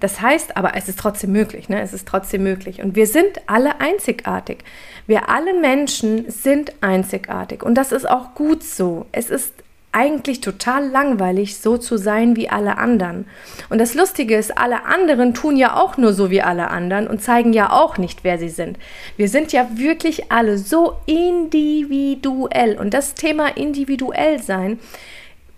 Das 0.00 0.20
heißt 0.20 0.56
aber, 0.56 0.76
es 0.76 0.88
ist 0.88 0.98
trotzdem 0.98 1.32
möglich, 1.32 1.68
ne? 1.68 1.80
Es 1.80 1.92
ist 1.92 2.06
trotzdem 2.06 2.44
möglich. 2.44 2.82
Und 2.82 2.94
wir 2.94 3.06
sind 3.06 3.40
alle 3.46 3.80
einzigartig. 3.80 4.58
Wir 5.06 5.28
alle 5.28 5.58
Menschen 5.58 6.30
sind 6.30 6.72
einzigartig. 6.80 7.64
Und 7.64 7.74
das 7.74 7.90
ist 7.90 8.08
auch 8.08 8.34
gut 8.34 8.62
so. 8.62 9.06
Es 9.10 9.28
ist 9.28 9.52
eigentlich 9.92 10.40
total 10.40 10.88
langweilig, 10.88 11.58
so 11.58 11.78
zu 11.78 11.96
sein 11.96 12.36
wie 12.36 12.48
alle 12.48 12.78
anderen. 12.78 13.26
Und 13.70 13.78
das 13.78 13.94
Lustige 13.94 14.36
ist, 14.36 14.56
alle 14.56 14.84
anderen 14.84 15.34
tun 15.34 15.56
ja 15.56 15.76
auch 15.76 15.96
nur 15.96 16.12
so 16.12 16.30
wie 16.30 16.42
alle 16.42 16.68
anderen 16.68 17.06
und 17.06 17.22
zeigen 17.22 17.52
ja 17.52 17.72
auch 17.72 17.96
nicht, 17.96 18.22
wer 18.22 18.38
sie 18.38 18.50
sind. 18.50 18.78
Wir 19.16 19.28
sind 19.28 19.52
ja 19.52 19.66
wirklich 19.74 20.30
alle 20.30 20.58
so 20.58 20.96
individuell. 21.06 22.78
Und 22.78 22.92
das 22.92 23.14
Thema 23.14 23.56
individuell 23.56 24.42
sein, 24.42 24.78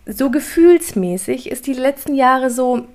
so 0.07 0.31
gefühlsmäßig, 0.31 1.51
ist 1.51 1.67
die 1.67 1.75
letzten 1.75 2.15
Jahre 2.15 2.51
so 2.51 2.87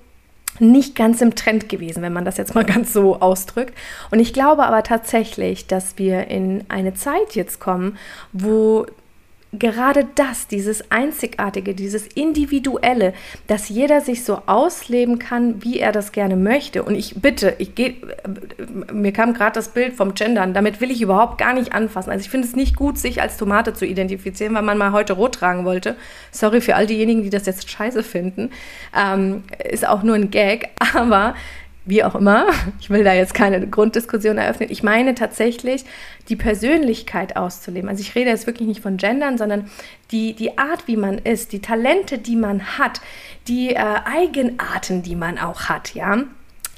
nicht 0.58 0.96
ganz 0.96 1.20
im 1.20 1.34
Trend 1.34 1.68
gewesen, 1.68 2.02
wenn 2.02 2.12
man 2.12 2.24
das 2.24 2.38
jetzt 2.38 2.54
mal 2.54 2.64
ganz 2.66 2.92
so 2.92 3.20
ausdrückt. 3.20 3.74
Und 4.10 4.20
ich 4.20 4.32
glaube 4.32 4.64
aber 4.64 4.82
tatsächlich, 4.82 5.66
dass 5.66 5.98
wir 5.98 6.28
in 6.28 6.64
eine 6.68 6.94
Zeit 6.94 7.34
jetzt 7.34 7.60
kommen, 7.60 7.98
wo 8.32 8.86
gerade 9.52 10.06
das, 10.14 10.48
dieses 10.48 10.90
Einzigartige, 10.90 11.74
dieses 11.74 12.06
Individuelle, 12.06 13.14
dass 13.46 13.68
jeder 13.68 14.00
sich 14.00 14.24
so 14.24 14.42
ausleben 14.46 15.18
kann, 15.18 15.62
wie 15.62 15.78
er 15.78 15.92
das 15.92 16.12
gerne 16.12 16.36
möchte. 16.36 16.82
Und 16.82 16.94
ich 16.94 17.20
bitte, 17.20 17.54
ich 17.58 17.74
gehe, 17.74 17.94
mir 18.92 19.12
kam 19.12 19.34
gerade 19.34 19.54
das 19.54 19.70
Bild 19.70 19.94
vom 19.94 20.14
Gendern, 20.14 20.52
damit 20.52 20.80
will 20.80 20.90
ich 20.90 21.00
überhaupt 21.00 21.38
gar 21.38 21.54
nicht 21.54 21.72
anfassen. 21.72 22.10
Also 22.10 22.22
ich 22.22 22.30
finde 22.30 22.46
es 22.46 22.56
nicht 22.56 22.76
gut, 22.76 22.98
sich 22.98 23.22
als 23.22 23.36
Tomate 23.36 23.72
zu 23.72 23.86
identifizieren, 23.86 24.54
weil 24.54 24.62
man 24.62 24.78
mal 24.78 24.92
heute 24.92 25.14
rot 25.14 25.36
tragen 25.36 25.64
wollte. 25.64 25.96
Sorry 26.30 26.60
für 26.60 26.74
all 26.76 26.86
diejenigen, 26.86 27.22
die 27.22 27.30
das 27.30 27.46
jetzt 27.46 27.70
scheiße 27.70 28.02
finden. 28.02 28.50
Ähm, 28.96 29.44
ist 29.70 29.86
auch 29.86 30.02
nur 30.02 30.16
ein 30.16 30.30
Gag, 30.30 30.70
aber 30.94 31.34
wie 31.86 32.04
auch 32.04 32.14
immer, 32.14 32.46
ich 32.80 32.90
will 32.90 33.04
da 33.04 33.14
jetzt 33.14 33.32
keine 33.32 33.66
Grunddiskussion 33.66 34.38
eröffnen. 34.38 34.68
Ich 34.70 34.82
meine 34.82 35.14
tatsächlich, 35.14 35.84
die 36.28 36.36
Persönlichkeit 36.36 37.36
auszuleben. 37.36 37.88
Also 37.88 38.02
ich 38.02 38.14
rede 38.14 38.30
jetzt 38.30 38.46
wirklich 38.46 38.68
nicht 38.68 38.82
von 38.82 38.96
Gendern, 38.96 39.38
sondern 39.38 39.70
die, 40.10 40.34
die 40.34 40.58
Art, 40.58 40.86
wie 40.86 40.96
man 40.96 41.18
ist, 41.18 41.52
die 41.52 41.60
Talente, 41.60 42.18
die 42.18 42.36
man 42.36 42.78
hat, 42.78 43.00
die 43.48 43.70
äh, 43.70 43.78
Eigenarten, 43.78 45.02
die 45.02 45.16
man 45.16 45.38
auch 45.38 45.68
hat, 45.68 45.94
ja 45.94 46.24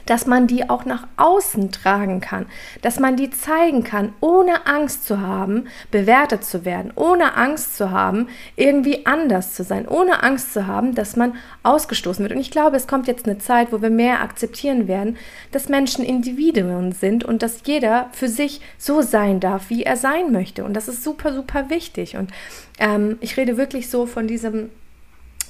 dass 0.08 0.26
man 0.26 0.46
die 0.46 0.70
auch 0.70 0.86
nach 0.86 1.06
außen 1.18 1.70
tragen 1.70 2.20
kann, 2.20 2.46
dass 2.80 2.98
man 2.98 3.16
die 3.16 3.30
zeigen 3.30 3.84
kann, 3.84 4.14
ohne 4.20 4.66
Angst 4.66 5.06
zu 5.06 5.20
haben, 5.20 5.66
bewertet 5.90 6.44
zu 6.44 6.64
werden, 6.64 6.92
ohne 6.94 7.36
Angst 7.36 7.76
zu 7.76 7.90
haben, 7.90 8.28
irgendwie 8.56 9.04
anders 9.04 9.52
zu 9.52 9.64
sein, 9.64 9.86
ohne 9.86 10.22
Angst 10.22 10.54
zu 10.54 10.66
haben, 10.66 10.94
dass 10.94 11.14
man 11.16 11.34
ausgestoßen 11.62 12.22
wird. 12.24 12.32
Und 12.32 12.40
ich 12.40 12.50
glaube, 12.50 12.78
es 12.78 12.86
kommt 12.86 13.06
jetzt 13.06 13.26
eine 13.26 13.36
Zeit, 13.36 13.70
wo 13.70 13.82
wir 13.82 13.90
mehr 13.90 14.22
akzeptieren 14.22 14.88
werden, 14.88 15.18
dass 15.52 15.68
Menschen 15.68 16.06
Individuen 16.06 16.92
sind 16.92 17.22
und 17.22 17.42
dass 17.42 17.60
jeder 17.66 18.08
für 18.12 18.28
sich 18.28 18.62
so 18.78 19.02
sein 19.02 19.40
darf, 19.40 19.68
wie 19.68 19.82
er 19.82 19.98
sein 19.98 20.32
möchte. 20.32 20.64
Und 20.64 20.72
das 20.72 20.88
ist 20.88 21.04
super, 21.04 21.34
super 21.34 21.68
wichtig. 21.68 22.16
Und 22.16 22.30
ähm, 22.78 23.18
ich 23.20 23.36
rede 23.36 23.58
wirklich 23.58 23.90
so 23.90 24.06
von 24.06 24.26
diesem 24.26 24.70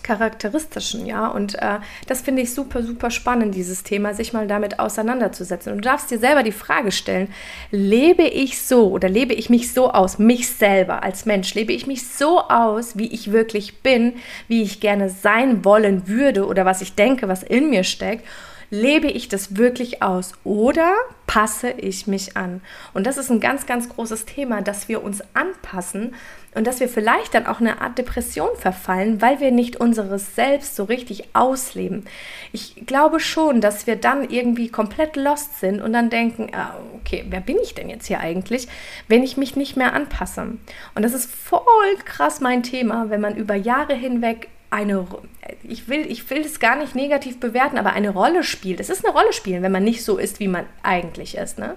charakteristischen, 0.08 1.04
ja. 1.04 1.28
Und 1.28 1.54
äh, 1.56 1.80
das 2.06 2.22
finde 2.22 2.40
ich 2.40 2.54
super, 2.54 2.82
super 2.82 3.10
spannend, 3.10 3.54
dieses 3.54 3.82
Thema, 3.82 4.14
sich 4.14 4.32
mal 4.32 4.46
damit 4.46 4.78
auseinanderzusetzen. 4.78 5.70
Und 5.70 5.84
du 5.84 5.88
darfst 5.88 6.10
dir 6.10 6.18
selber 6.18 6.42
die 6.42 6.52
Frage 6.52 6.92
stellen, 6.92 7.28
lebe 7.70 8.22
ich 8.22 8.62
so 8.62 8.90
oder 8.90 9.10
lebe 9.10 9.34
ich 9.34 9.50
mich 9.50 9.72
so 9.72 9.90
aus, 9.90 10.18
mich 10.18 10.48
selber 10.48 11.02
als 11.02 11.26
Mensch, 11.26 11.54
lebe 11.54 11.74
ich 11.74 11.86
mich 11.86 12.08
so 12.08 12.40
aus, 12.40 12.96
wie 12.96 13.08
ich 13.08 13.32
wirklich 13.32 13.82
bin, 13.82 14.14
wie 14.48 14.62
ich 14.62 14.80
gerne 14.80 15.10
sein 15.10 15.62
wollen 15.64 16.08
würde 16.08 16.46
oder 16.46 16.64
was 16.64 16.80
ich 16.80 16.94
denke, 16.94 17.28
was 17.28 17.42
in 17.42 17.68
mir 17.68 17.84
steckt 17.84 18.24
lebe 18.70 19.06
ich 19.06 19.28
das 19.28 19.56
wirklich 19.56 20.02
aus 20.02 20.32
oder 20.44 20.94
passe 21.26 21.70
ich 21.70 22.06
mich 22.06 22.36
an? 22.36 22.60
Und 22.92 23.06
das 23.06 23.16
ist 23.16 23.30
ein 23.30 23.40
ganz, 23.40 23.64
ganz 23.64 23.88
großes 23.88 24.26
Thema, 24.26 24.60
dass 24.60 24.88
wir 24.88 25.02
uns 25.02 25.22
anpassen 25.32 26.14
und 26.58 26.66
dass 26.66 26.80
wir 26.80 26.88
vielleicht 26.88 27.34
dann 27.34 27.46
auch 27.46 27.60
eine 27.60 27.80
Art 27.80 27.98
Depression 27.98 28.48
verfallen, 28.56 29.22
weil 29.22 29.38
wir 29.38 29.52
nicht 29.52 29.76
unseres 29.76 30.34
Selbst 30.34 30.74
so 30.74 30.82
richtig 30.82 31.28
ausleben. 31.32 32.04
Ich 32.50 32.84
glaube 32.84 33.20
schon, 33.20 33.60
dass 33.60 33.86
wir 33.86 33.94
dann 33.94 34.28
irgendwie 34.28 34.68
komplett 34.68 35.14
lost 35.14 35.60
sind 35.60 35.80
und 35.80 35.92
dann 35.92 36.10
denken, 36.10 36.50
ah, 36.52 36.74
okay, 36.96 37.24
wer 37.28 37.38
bin 37.38 37.58
ich 37.62 37.76
denn 37.76 37.88
jetzt 37.88 38.08
hier 38.08 38.18
eigentlich, 38.18 38.66
wenn 39.06 39.22
ich 39.22 39.36
mich 39.36 39.54
nicht 39.54 39.76
mehr 39.76 39.92
anpasse? 39.92 40.48
Und 40.96 41.02
das 41.02 41.14
ist 41.14 41.30
voll 41.30 41.62
krass 42.04 42.40
mein 42.40 42.64
Thema, 42.64 43.08
wenn 43.08 43.20
man 43.20 43.36
über 43.36 43.54
Jahre 43.54 43.94
hinweg 43.94 44.48
eine, 44.70 45.06
ich 45.62 45.88
will, 45.88 46.10
ich 46.10 46.28
will 46.28 46.40
es 46.40 46.58
gar 46.58 46.74
nicht 46.74 46.96
negativ 46.96 47.38
bewerten, 47.38 47.78
aber 47.78 47.92
eine 47.92 48.10
Rolle 48.10 48.42
spielt. 48.42 48.80
Es 48.80 48.90
ist 48.90 49.04
eine 49.04 49.14
Rolle 49.14 49.32
spielen, 49.32 49.62
wenn 49.62 49.70
man 49.70 49.84
nicht 49.84 50.04
so 50.04 50.18
ist, 50.18 50.40
wie 50.40 50.48
man 50.48 50.66
eigentlich 50.82 51.36
ist. 51.36 51.60
Ne? 51.60 51.76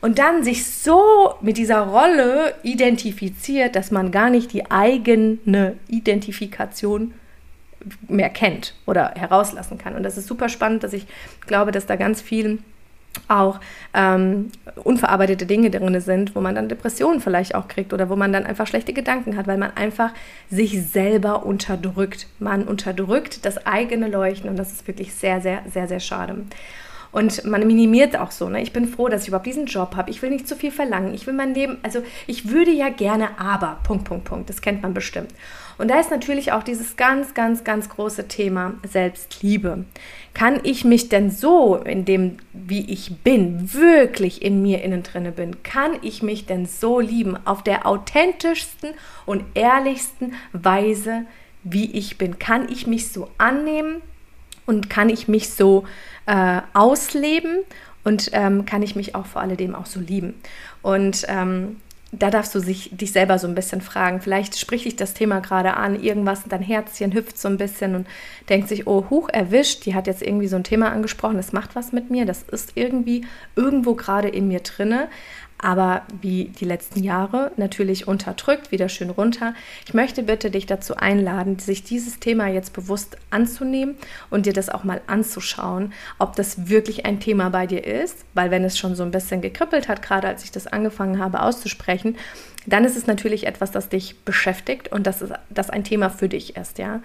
Und 0.00 0.18
dann 0.18 0.44
sich 0.44 0.66
so 0.66 1.34
mit 1.40 1.56
dieser 1.56 1.80
Rolle 1.80 2.54
identifiziert, 2.62 3.76
dass 3.76 3.90
man 3.90 4.10
gar 4.10 4.30
nicht 4.30 4.52
die 4.52 4.70
eigene 4.70 5.76
Identifikation 5.88 7.14
mehr 8.08 8.30
kennt 8.30 8.74
oder 8.86 9.12
herauslassen 9.16 9.78
kann. 9.78 9.94
Und 9.94 10.02
das 10.02 10.18
ist 10.18 10.26
super 10.26 10.48
spannend, 10.48 10.82
dass 10.82 10.92
ich 10.92 11.06
glaube, 11.46 11.72
dass 11.72 11.86
da 11.86 11.96
ganz 11.96 12.20
viel 12.20 12.58
auch 13.28 13.60
ähm, 13.94 14.50
unverarbeitete 14.84 15.46
Dinge 15.46 15.70
drin 15.70 15.98
sind, 16.00 16.34
wo 16.36 16.40
man 16.40 16.54
dann 16.54 16.68
Depressionen 16.68 17.20
vielleicht 17.20 17.54
auch 17.54 17.68
kriegt 17.68 17.92
oder 17.92 18.08
wo 18.10 18.16
man 18.16 18.32
dann 18.32 18.44
einfach 18.44 18.66
schlechte 18.66 18.92
Gedanken 18.92 19.36
hat, 19.36 19.46
weil 19.46 19.58
man 19.58 19.74
einfach 19.76 20.10
sich 20.50 20.82
selber 20.86 21.46
unterdrückt. 21.46 22.26
Man 22.38 22.64
unterdrückt 22.64 23.44
das 23.44 23.66
eigene 23.66 24.08
Leuchten 24.08 24.50
und 24.50 24.56
das 24.56 24.72
ist 24.72 24.86
wirklich 24.86 25.14
sehr, 25.14 25.40
sehr, 25.40 25.62
sehr, 25.72 25.88
sehr 25.88 26.00
schade. 26.00 26.36
Und 27.16 27.46
man 27.46 27.66
minimiert 27.66 28.14
auch 28.18 28.30
so, 28.30 28.50
ne? 28.50 28.60
Ich 28.60 28.74
bin 28.74 28.86
froh, 28.86 29.08
dass 29.08 29.22
ich 29.22 29.28
überhaupt 29.28 29.46
diesen 29.46 29.64
Job 29.64 29.96
habe. 29.96 30.10
Ich 30.10 30.20
will 30.20 30.28
nicht 30.28 30.46
zu 30.46 30.54
viel 30.54 30.70
verlangen. 30.70 31.14
Ich 31.14 31.26
will 31.26 31.32
mein 31.32 31.54
Leben, 31.54 31.78
also 31.82 32.02
ich 32.26 32.50
würde 32.50 32.70
ja 32.70 32.90
gerne, 32.90 33.40
aber, 33.40 33.78
Punkt, 33.84 34.04
Punkt, 34.04 34.26
Punkt. 34.26 34.50
Das 34.50 34.60
kennt 34.60 34.82
man 34.82 34.92
bestimmt. 34.92 35.30
Und 35.78 35.88
da 35.88 35.98
ist 35.98 36.10
natürlich 36.10 36.52
auch 36.52 36.62
dieses 36.62 36.98
ganz, 36.98 37.32
ganz, 37.32 37.64
ganz 37.64 37.88
große 37.88 38.28
Thema 38.28 38.74
Selbstliebe. 38.86 39.86
Kann 40.34 40.60
ich 40.62 40.84
mich 40.84 41.08
denn 41.08 41.30
so, 41.30 41.76
in 41.76 42.04
dem, 42.04 42.36
wie 42.52 42.84
ich 42.90 43.16
bin, 43.24 43.72
wirklich 43.72 44.42
in 44.42 44.60
mir 44.60 44.84
innen 44.84 45.02
drinne 45.02 45.32
bin, 45.32 45.62
kann 45.62 45.92
ich 46.02 46.22
mich 46.22 46.44
denn 46.44 46.66
so 46.66 47.00
lieben, 47.00 47.38
auf 47.46 47.62
der 47.62 47.86
authentischsten 47.86 48.90
und 49.24 49.42
ehrlichsten 49.54 50.34
Weise, 50.52 51.24
wie 51.64 51.90
ich 51.92 52.18
bin? 52.18 52.38
Kann 52.38 52.68
ich 52.70 52.86
mich 52.86 53.08
so 53.08 53.30
annehmen 53.38 54.02
und 54.66 54.90
kann 54.90 55.08
ich 55.08 55.28
mich 55.28 55.50
so 55.50 55.84
äh, 56.26 56.60
ausleben 56.74 57.58
und 58.04 58.30
ähm, 58.32 58.66
kann 58.66 58.82
ich 58.82 58.96
mich 58.96 59.14
auch 59.14 59.26
vor 59.26 59.42
alledem 59.42 59.74
auch 59.74 59.86
so 59.86 60.00
lieben? 60.00 60.34
Und 60.82 61.24
ähm, 61.28 61.76
da 62.12 62.30
darfst 62.30 62.54
du 62.54 62.60
sich, 62.60 62.90
dich 62.96 63.12
selber 63.12 63.38
so 63.38 63.48
ein 63.48 63.54
bisschen 63.54 63.80
fragen. 63.80 64.20
Vielleicht 64.20 64.58
spricht 64.58 64.84
dich 64.84 64.96
das 64.96 65.12
Thema 65.12 65.40
gerade 65.40 65.74
an, 65.74 66.00
irgendwas, 66.00 66.44
dein 66.48 66.62
Herzchen 66.62 67.12
hüpft 67.12 67.38
so 67.38 67.48
ein 67.48 67.56
bisschen 67.56 67.94
und 67.94 68.06
denkt 68.48 68.68
sich, 68.68 68.86
oh, 68.86 69.06
huch, 69.10 69.28
erwischt, 69.28 69.86
die 69.86 69.94
hat 69.94 70.06
jetzt 70.06 70.22
irgendwie 70.22 70.46
so 70.46 70.56
ein 70.56 70.64
Thema 70.64 70.92
angesprochen, 70.92 71.36
das 71.36 71.52
macht 71.52 71.74
was 71.74 71.92
mit 71.92 72.10
mir, 72.10 72.24
das 72.24 72.42
ist 72.42 72.72
irgendwie 72.76 73.26
irgendwo 73.56 73.94
gerade 73.94 74.28
in 74.28 74.48
mir 74.48 74.60
drinne 74.60 75.08
aber 75.58 76.02
wie 76.20 76.46
die 76.46 76.64
letzten 76.64 77.02
Jahre 77.02 77.52
natürlich 77.56 78.06
unterdrückt, 78.06 78.70
wieder 78.70 78.88
schön 78.88 79.10
runter. 79.10 79.54
Ich 79.86 79.94
möchte 79.94 80.22
bitte 80.22 80.50
dich 80.50 80.66
dazu 80.66 80.96
einladen, 80.96 81.58
sich 81.58 81.82
dieses 81.82 82.20
Thema 82.20 82.48
jetzt 82.48 82.72
bewusst 82.72 83.16
anzunehmen 83.30 83.96
und 84.30 84.46
dir 84.46 84.52
das 84.52 84.68
auch 84.68 84.84
mal 84.84 85.00
anzuschauen, 85.06 85.92
ob 86.18 86.36
das 86.36 86.68
wirklich 86.68 87.06
ein 87.06 87.20
Thema 87.20 87.50
bei 87.50 87.66
dir 87.66 87.84
ist, 87.84 88.24
weil 88.34 88.50
wenn 88.50 88.64
es 88.64 88.78
schon 88.78 88.94
so 88.94 89.02
ein 89.02 89.10
bisschen 89.10 89.40
gekribbelt 89.40 89.88
hat, 89.88 90.02
gerade 90.02 90.28
als 90.28 90.44
ich 90.44 90.50
das 90.50 90.66
angefangen 90.66 91.18
habe 91.18 91.42
auszusprechen, 91.42 92.16
dann 92.66 92.84
ist 92.84 92.96
es 92.96 93.06
natürlich 93.06 93.46
etwas, 93.46 93.70
das 93.70 93.88
dich 93.88 94.18
beschäftigt 94.24 94.92
und 94.92 95.06
das, 95.06 95.22
ist, 95.22 95.32
das 95.50 95.70
ein 95.70 95.84
Thema 95.84 96.10
für 96.10 96.28
dich 96.28 96.56
ist, 96.56 96.78
ja. 96.78 97.00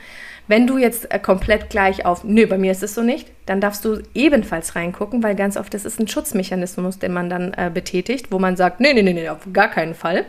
Wenn 0.48 0.68
du 0.68 0.78
jetzt 0.78 1.12
äh, 1.12 1.20
komplett 1.20 1.70
gleich 1.70 2.06
auf, 2.06 2.24
nö, 2.24 2.48
bei 2.48 2.58
mir 2.58 2.72
ist 2.72 2.84
es 2.84 2.96
so 2.96 3.02
nicht, 3.02 3.28
dann 3.46 3.62
darfst 3.62 3.86
du 3.86 4.02
ebenfalls 4.14 4.76
reingucken, 4.76 5.24
weil 5.24 5.36
ganz 5.36 5.58
oft 5.58 5.74
das 5.74 5.86
ist 5.86 6.00
ein 6.00 6.08
Schutzmechanismus, 6.08 7.00
den 7.00 7.14
man 7.14 7.30
dann 7.30 7.54
äh, 7.54 7.72
betätigt, 7.74 8.32
wo 8.32 8.40
man 8.40 8.58
sagt, 8.58 8.80
nee, 8.80 8.94
nee, 8.94 9.04
nee, 9.04 9.14
nee, 9.14 9.30
auf 9.30 9.48
gar 9.54 9.70
keinen 9.70 9.96
Fall 9.96 10.26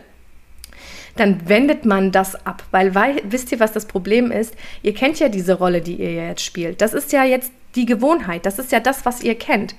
dann 1.15 1.47
wendet 1.47 1.85
man 1.85 2.11
das 2.11 2.45
ab. 2.45 2.63
Weil, 2.71 2.95
weil, 2.95 3.21
wisst 3.23 3.51
ihr, 3.51 3.59
was 3.59 3.71
das 3.71 3.85
Problem 3.85 4.31
ist? 4.31 4.55
Ihr 4.81 4.93
kennt 4.93 5.19
ja 5.19 5.29
diese 5.29 5.53
Rolle, 5.53 5.81
die 5.81 5.95
ihr 5.95 6.13
jetzt 6.13 6.43
spielt. 6.43 6.81
Das 6.81 6.93
ist 6.93 7.11
ja 7.11 7.23
jetzt 7.23 7.51
die 7.75 7.85
Gewohnheit. 7.85 8.45
Das 8.45 8.59
ist 8.59 8.71
ja 8.71 8.79
das, 8.79 9.05
was 9.05 9.21
ihr 9.21 9.35
kennt. 9.35 9.75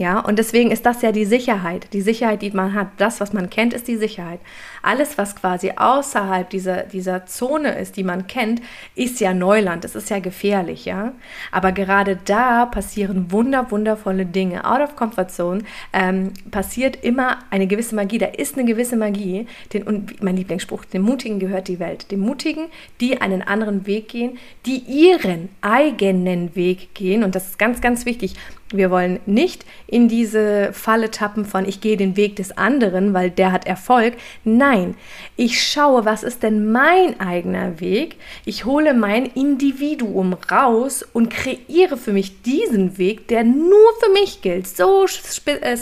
Ja, 0.00 0.18
und 0.18 0.38
deswegen 0.38 0.70
ist 0.70 0.86
das 0.86 1.02
ja 1.02 1.12
die 1.12 1.26
Sicherheit, 1.26 1.92
die 1.92 2.00
Sicherheit, 2.00 2.40
die 2.40 2.50
man 2.52 2.72
hat. 2.72 2.88
Das, 2.96 3.20
was 3.20 3.34
man 3.34 3.50
kennt, 3.50 3.74
ist 3.74 3.86
die 3.86 3.98
Sicherheit. 3.98 4.40
Alles, 4.80 5.18
was 5.18 5.36
quasi 5.36 5.72
außerhalb 5.76 6.48
dieser, 6.48 6.84
dieser 6.84 7.26
Zone 7.26 7.78
ist, 7.78 7.98
die 7.98 8.02
man 8.02 8.26
kennt, 8.26 8.62
ist 8.94 9.20
ja 9.20 9.34
Neuland. 9.34 9.84
Es 9.84 9.94
ist 9.94 10.08
ja 10.08 10.18
gefährlich, 10.18 10.86
ja. 10.86 11.12
Aber 11.52 11.72
gerade 11.72 12.18
da 12.24 12.64
passieren 12.64 13.30
wunder, 13.30 13.70
wundervolle 13.70 14.24
Dinge. 14.24 14.64
Out 14.64 14.80
of 14.80 14.96
Comfort 14.96 15.28
Zone 15.28 15.64
ähm, 15.92 16.32
passiert 16.50 17.04
immer 17.04 17.36
eine 17.50 17.66
gewisse 17.66 17.94
Magie. 17.94 18.16
Da 18.16 18.28
ist 18.28 18.56
eine 18.56 18.66
gewisse 18.66 18.96
Magie. 18.96 19.46
Den, 19.74 19.82
und 19.82 20.22
mein 20.22 20.38
Lieblingsspruch, 20.38 20.86
dem 20.86 21.02
Mutigen 21.02 21.40
gehört 21.40 21.68
die 21.68 21.78
Welt. 21.78 22.10
Dem 22.10 22.20
Mutigen, 22.20 22.68
die 23.02 23.20
einen 23.20 23.42
anderen 23.42 23.86
Weg 23.86 24.08
gehen, 24.08 24.38
die 24.64 24.78
ihren 24.78 25.50
eigenen 25.60 26.56
Weg 26.56 26.94
gehen. 26.94 27.22
Und 27.22 27.34
das 27.34 27.48
ist 27.48 27.58
ganz, 27.58 27.82
ganz 27.82 28.06
wichtig. 28.06 28.34
Wir 28.72 28.90
wollen 28.92 29.18
nicht 29.26 29.64
in 29.88 30.06
diese 30.06 30.72
Falle 30.72 31.10
tappen 31.10 31.44
von 31.44 31.66
ich 31.66 31.80
gehe 31.80 31.96
den 31.96 32.16
Weg 32.16 32.36
des 32.36 32.56
anderen, 32.56 33.14
weil 33.14 33.30
der 33.30 33.50
hat 33.50 33.66
Erfolg. 33.66 34.14
Nein, 34.44 34.94
ich 35.36 35.60
schaue, 35.60 36.04
was 36.04 36.22
ist 36.22 36.44
denn 36.44 36.70
mein 36.70 37.18
eigener 37.18 37.80
Weg? 37.80 38.16
Ich 38.44 38.64
hole 38.64 38.94
mein 38.94 39.26
Individuum 39.26 40.34
raus 40.50 41.04
und 41.12 41.30
kreiere 41.30 41.96
für 41.96 42.12
mich 42.12 42.42
diesen 42.42 42.96
Weg, 42.96 43.26
der 43.26 43.42
nur 43.42 43.88
für 44.00 44.12
mich 44.12 44.40
gilt. 44.40 44.68
So 44.68 45.08
spe 45.08 45.60
äh, 45.62 45.76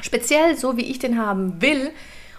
speziell, 0.00 0.56
so 0.56 0.76
wie 0.76 0.84
ich 0.84 1.00
den 1.00 1.18
haben 1.18 1.60
will 1.60 1.90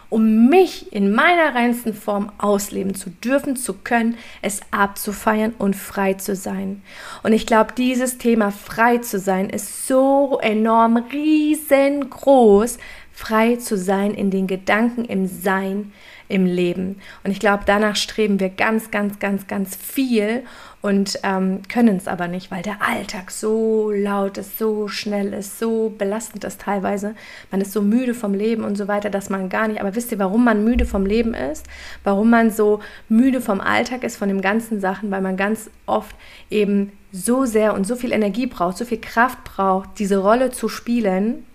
um 0.10 0.48
mich 0.50 0.94
in 0.94 1.12
meiner 1.12 1.56
reinsten 1.56 1.94
Form 1.94 2.32
ausleben 2.38 2.96
zu 2.96 3.10
dürfen, 3.10 3.56
zu 3.56 3.74
können, 3.74 4.18
es 4.42 4.62
abzufeiern 4.72 5.54
und 5.58 5.76
frei 5.76 6.14
zu 6.14 6.36
sein. 6.36 6.82
Und 7.24 7.34
ich 7.34 7.46
glaube, 7.46 7.74
dieses 7.78 8.18
Thema 8.18 8.52
frei 8.52 9.00
zu 9.00 9.20
sein 9.20 9.50
ist 9.50 9.88
so 9.88 10.40
enorm 10.42 10.98
riesengroß, 10.98 12.78
frei 13.12 13.56
zu 13.56 13.78
sein 13.78 14.14
in 14.14 14.30
den 14.30 14.46
Gedanken, 14.46 15.06
im 15.06 15.26
Sein, 15.26 15.94
im 16.28 16.46
Leben. 16.46 17.00
Und 17.24 17.32
ich 17.32 17.40
glaube, 17.40 17.64
danach 17.66 17.96
streben 17.96 18.40
wir 18.40 18.50
ganz, 18.50 18.92
ganz, 18.92 19.20
ganz, 19.20 19.48
ganz 19.48 19.76
viel 19.76 20.44
und 20.82 21.20
ähm, 21.24 21.62
können 21.68 21.98
es 21.98 22.08
aber 22.08 22.28
nicht, 22.28 22.52
weil 22.52 22.62
der 22.62 22.82
Alltag 22.82 23.32
so 23.32 23.92
laut 23.92 24.38
ist, 24.38 24.60
so 24.60 24.88
schnell 24.88 25.34
ist, 25.34 25.58
so 25.58 25.94
belastend 25.98 26.44
ist 26.44 26.62
teilweise. 26.62 27.16
Man 27.50 27.62
ist 27.62 27.72
so 27.72 27.82
müde 27.82 28.14
vom 28.14 28.34
Leben 28.34 28.64
und 28.64 28.76
so 28.76 28.88
weiter, 28.88 29.10
dass 29.10 29.32
man 29.32 29.50
gar 29.50 29.68
nicht. 29.68 29.82
Aber 29.82 29.96
wisst 29.96 30.12
ihr, 30.12 30.20
warum 30.20 30.44
man 30.44 30.64
müde 30.64 30.86
vom 30.86 31.06
Leben 31.06 31.34
ist? 31.34 31.66
Warum 32.04 32.30
man 32.30 32.52
so 32.52 32.82
müde 33.10 33.42
vom 33.42 33.62
Alltag 33.62 34.04
ist, 34.04 34.18
von 34.18 34.28
den 34.28 34.42
ganzen 34.42 34.80
Sachen? 34.80 35.10
Weil 35.10 35.22
man 35.22 35.38
ganz 35.38 35.72
oft 35.88 36.16
eben 36.52 36.92
so 37.12 37.46
sehr 37.46 37.74
und 37.74 37.88
so 37.88 37.96
viel 37.96 38.12
Energie 38.12 38.46
braucht, 38.46 38.78
so 38.78 38.86
viel 38.86 39.02
Kraft 39.02 39.44
braucht, 39.44 39.98
diese 39.98 40.18
Rolle 40.18 40.52
zu 40.52 40.70
spielen, 40.70 41.46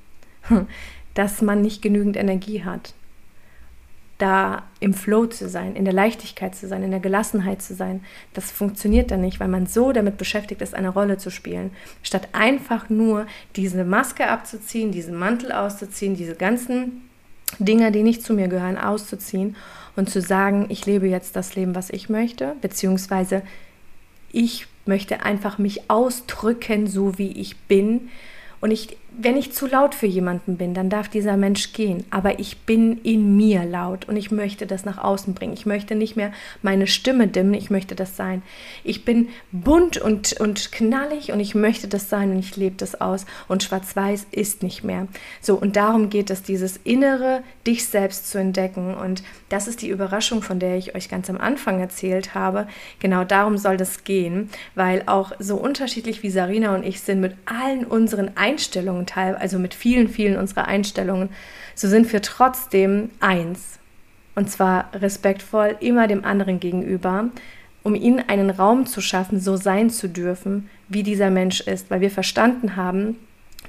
dass 1.14 1.40
man 1.40 1.60
nicht 1.60 1.82
genügend 1.82 2.16
Energie 2.16 2.64
hat 2.64 2.94
da 4.20 4.64
im 4.78 4.94
Flow 4.94 5.26
zu 5.26 5.48
sein, 5.48 5.76
in 5.76 5.84
der 5.84 5.94
Leichtigkeit 5.94 6.54
zu 6.54 6.68
sein, 6.68 6.82
in 6.82 6.90
der 6.90 7.00
Gelassenheit 7.00 7.62
zu 7.62 7.74
sein, 7.74 8.04
das 8.34 8.50
funktioniert 8.50 9.10
dann 9.10 9.20
nicht, 9.20 9.40
weil 9.40 9.48
man 9.48 9.66
so 9.66 9.92
damit 9.92 10.18
beschäftigt 10.18 10.62
ist, 10.62 10.74
eine 10.74 10.90
Rolle 10.90 11.18
zu 11.18 11.30
spielen, 11.30 11.70
statt 12.02 12.28
einfach 12.32 12.88
nur 12.90 13.26
diese 13.56 13.84
Maske 13.84 14.28
abzuziehen, 14.28 14.92
diesen 14.92 15.16
Mantel 15.16 15.52
auszuziehen, 15.52 16.16
diese 16.16 16.34
ganzen 16.34 17.08
Dinge, 17.58 17.90
die 17.92 18.02
nicht 18.02 18.22
zu 18.22 18.34
mir 18.34 18.48
gehören, 18.48 18.78
auszuziehen 18.78 19.56
und 19.96 20.08
zu 20.08 20.20
sagen, 20.20 20.66
ich 20.68 20.86
lebe 20.86 21.08
jetzt 21.08 21.34
das 21.36 21.56
Leben, 21.56 21.74
was 21.74 21.90
ich 21.90 22.08
möchte, 22.08 22.54
beziehungsweise 22.60 23.42
ich 24.32 24.66
möchte 24.86 25.22
einfach 25.22 25.58
mich 25.58 25.90
ausdrücken, 25.90 26.86
so 26.86 27.18
wie 27.18 27.32
ich 27.32 27.56
bin. 27.56 28.08
Und 28.60 28.70
ich 28.70 28.96
wenn 29.18 29.36
ich 29.36 29.52
zu 29.52 29.66
laut 29.66 29.94
für 29.94 30.06
jemanden 30.06 30.56
bin, 30.56 30.74
dann 30.74 30.88
darf 30.88 31.08
dieser 31.08 31.36
Mensch 31.36 31.72
gehen. 31.72 32.04
Aber 32.10 32.38
ich 32.38 32.58
bin 32.58 33.00
in 33.02 33.36
mir 33.36 33.64
laut 33.64 34.08
und 34.08 34.16
ich 34.16 34.30
möchte 34.30 34.66
das 34.66 34.84
nach 34.84 34.98
außen 34.98 35.34
bringen. 35.34 35.52
Ich 35.52 35.66
möchte 35.66 35.94
nicht 35.94 36.16
mehr 36.16 36.32
meine 36.62 36.86
Stimme 36.86 37.26
dimmen, 37.26 37.54
ich 37.54 37.70
möchte 37.70 37.94
das 37.94 38.16
sein. 38.16 38.42
Ich 38.84 39.04
bin 39.04 39.28
bunt 39.52 39.98
und, 39.98 40.40
und 40.40 40.72
knallig 40.72 41.32
und 41.32 41.40
ich 41.40 41.54
möchte 41.54 41.88
das 41.88 42.08
sein 42.08 42.30
und 42.30 42.38
ich 42.38 42.56
lebe 42.56 42.76
das 42.76 43.00
aus. 43.00 43.26
Und 43.48 43.62
schwarz-weiß 43.62 44.26
ist 44.30 44.62
nicht 44.62 44.84
mehr. 44.84 45.06
So, 45.40 45.56
und 45.56 45.76
darum 45.76 46.10
geht 46.10 46.30
es, 46.30 46.42
dieses 46.42 46.78
innere 46.84 47.42
dich 47.66 47.86
selbst 47.86 48.30
zu 48.30 48.38
entdecken. 48.38 48.94
Und 48.94 49.22
das 49.48 49.68
ist 49.68 49.82
die 49.82 49.88
Überraschung, 49.88 50.42
von 50.42 50.58
der 50.58 50.76
ich 50.76 50.94
euch 50.94 51.08
ganz 51.08 51.28
am 51.28 51.38
Anfang 51.38 51.80
erzählt 51.80 52.34
habe. 52.34 52.66
Genau 53.00 53.24
darum 53.24 53.58
soll 53.58 53.76
das 53.76 54.04
gehen, 54.04 54.50
weil 54.74 55.02
auch 55.06 55.32
so 55.38 55.56
unterschiedlich 55.56 56.22
wie 56.22 56.30
Sarina 56.30 56.74
und 56.74 56.84
ich 56.84 57.00
sind 57.00 57.20
mit 57.20 57.34
allen 57.44 57.84
unseren 57.84 58.36
Einstellungen, 58.36 59.00
Teil, 59.07 59.35
also 59.37 59.59
mit 59.59 59.75
vielen, 59.75 60.09
vielen 60.09 60.37
unserer 60.37 60.66
Einstellungen, 60.66 61.30
so 61.75 61.88
sind 61.88 62.12
wir 62.12 62.23
trotzdem 62.23 63.11
eins. 63.21 63.78
Und 64.35 64.50
zwar 64.50 64.90
respektvoll 64.95 65.76
immer 65.80 66.07
dem 66.07 66.25
anderen 66.25 66.61
gegenüber, 66.61 67.28
um 67.83 67.95
ihnen 67.95 68.23
einen 68.28 68.50
Raum 68.50 68.87
zu 68.87 69.00
schaffen, 69.00 69.40
so 69.40 69.57
sein 69.57 69.90
zu 69.90 70.09
dürfen, 70.09 70.69
wie 70.88 71.02
dieser 71.02 71.30
Mensch 71.30 71.61
ist, 71.61 71.90
weil 71.90 72.00
wir 72.00 72.11
verstanden 72.11 72.76
haben, 72.76 73.16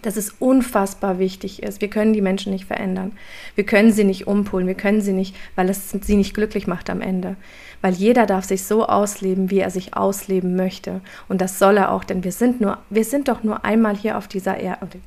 dass 0.02 0.18
es 0.18 0.36
unfassbar 0.40 1.20
wichtig 1.20 1.62
ist. 1.62 1.82
Wir 1.82 1.90
können 1.90 2.14
die 2.14 2.22
Menschen 2.22 2.52
nicht 2.52 2.66
verändern. 2.66 3.12
Wir 3.56 3.66
können 3.66 3.92
sie 3.92 4.04
nicht 4.04 4.28
umpolen. 4.28 4.68
Wir 4.68 4.76
können 4.76 5.02
sie 5.02 5.14
nicht, 5.14 5.36
weil 5.56 5.70
es 5.70 5.92
sie 5.92 6.16
nicht 6.16 6.34
glücklich 6.34 6.68
macht 6.68 6.90
am 6.90 7.02
Ende. 7.02 7.36
Weil 7.82 7.94
jeder 7.94 8.26
darf 8.26 8.46
sich 8.46 8.64
so 8.64 8.86
ausleben, 8.88 9.52
wie 9.52 9.60
er 9.60 9.70
sich 9.70 9.96
ausleben 9.96 10.56
möchte. 10.56 11.02
Und 11.30 11.42
das 11.42 11.60
soll 11.60 11.78
er 11.78 11.92
auch, 11.92 12.04
denn 12.04 12.24
wir 12.24 12.32
sind 12.32 12.62
nur, 12.62 12.80
wir 12.90 13.06
sind 13.06 13.28
doch 13.28 13.44
nur 13.44 13.64
einmal 13.64 13.96
hier 13.96 14.18
auf 14.18 14.28
dieser 14.28 14.58
Erde, 14.58 15.00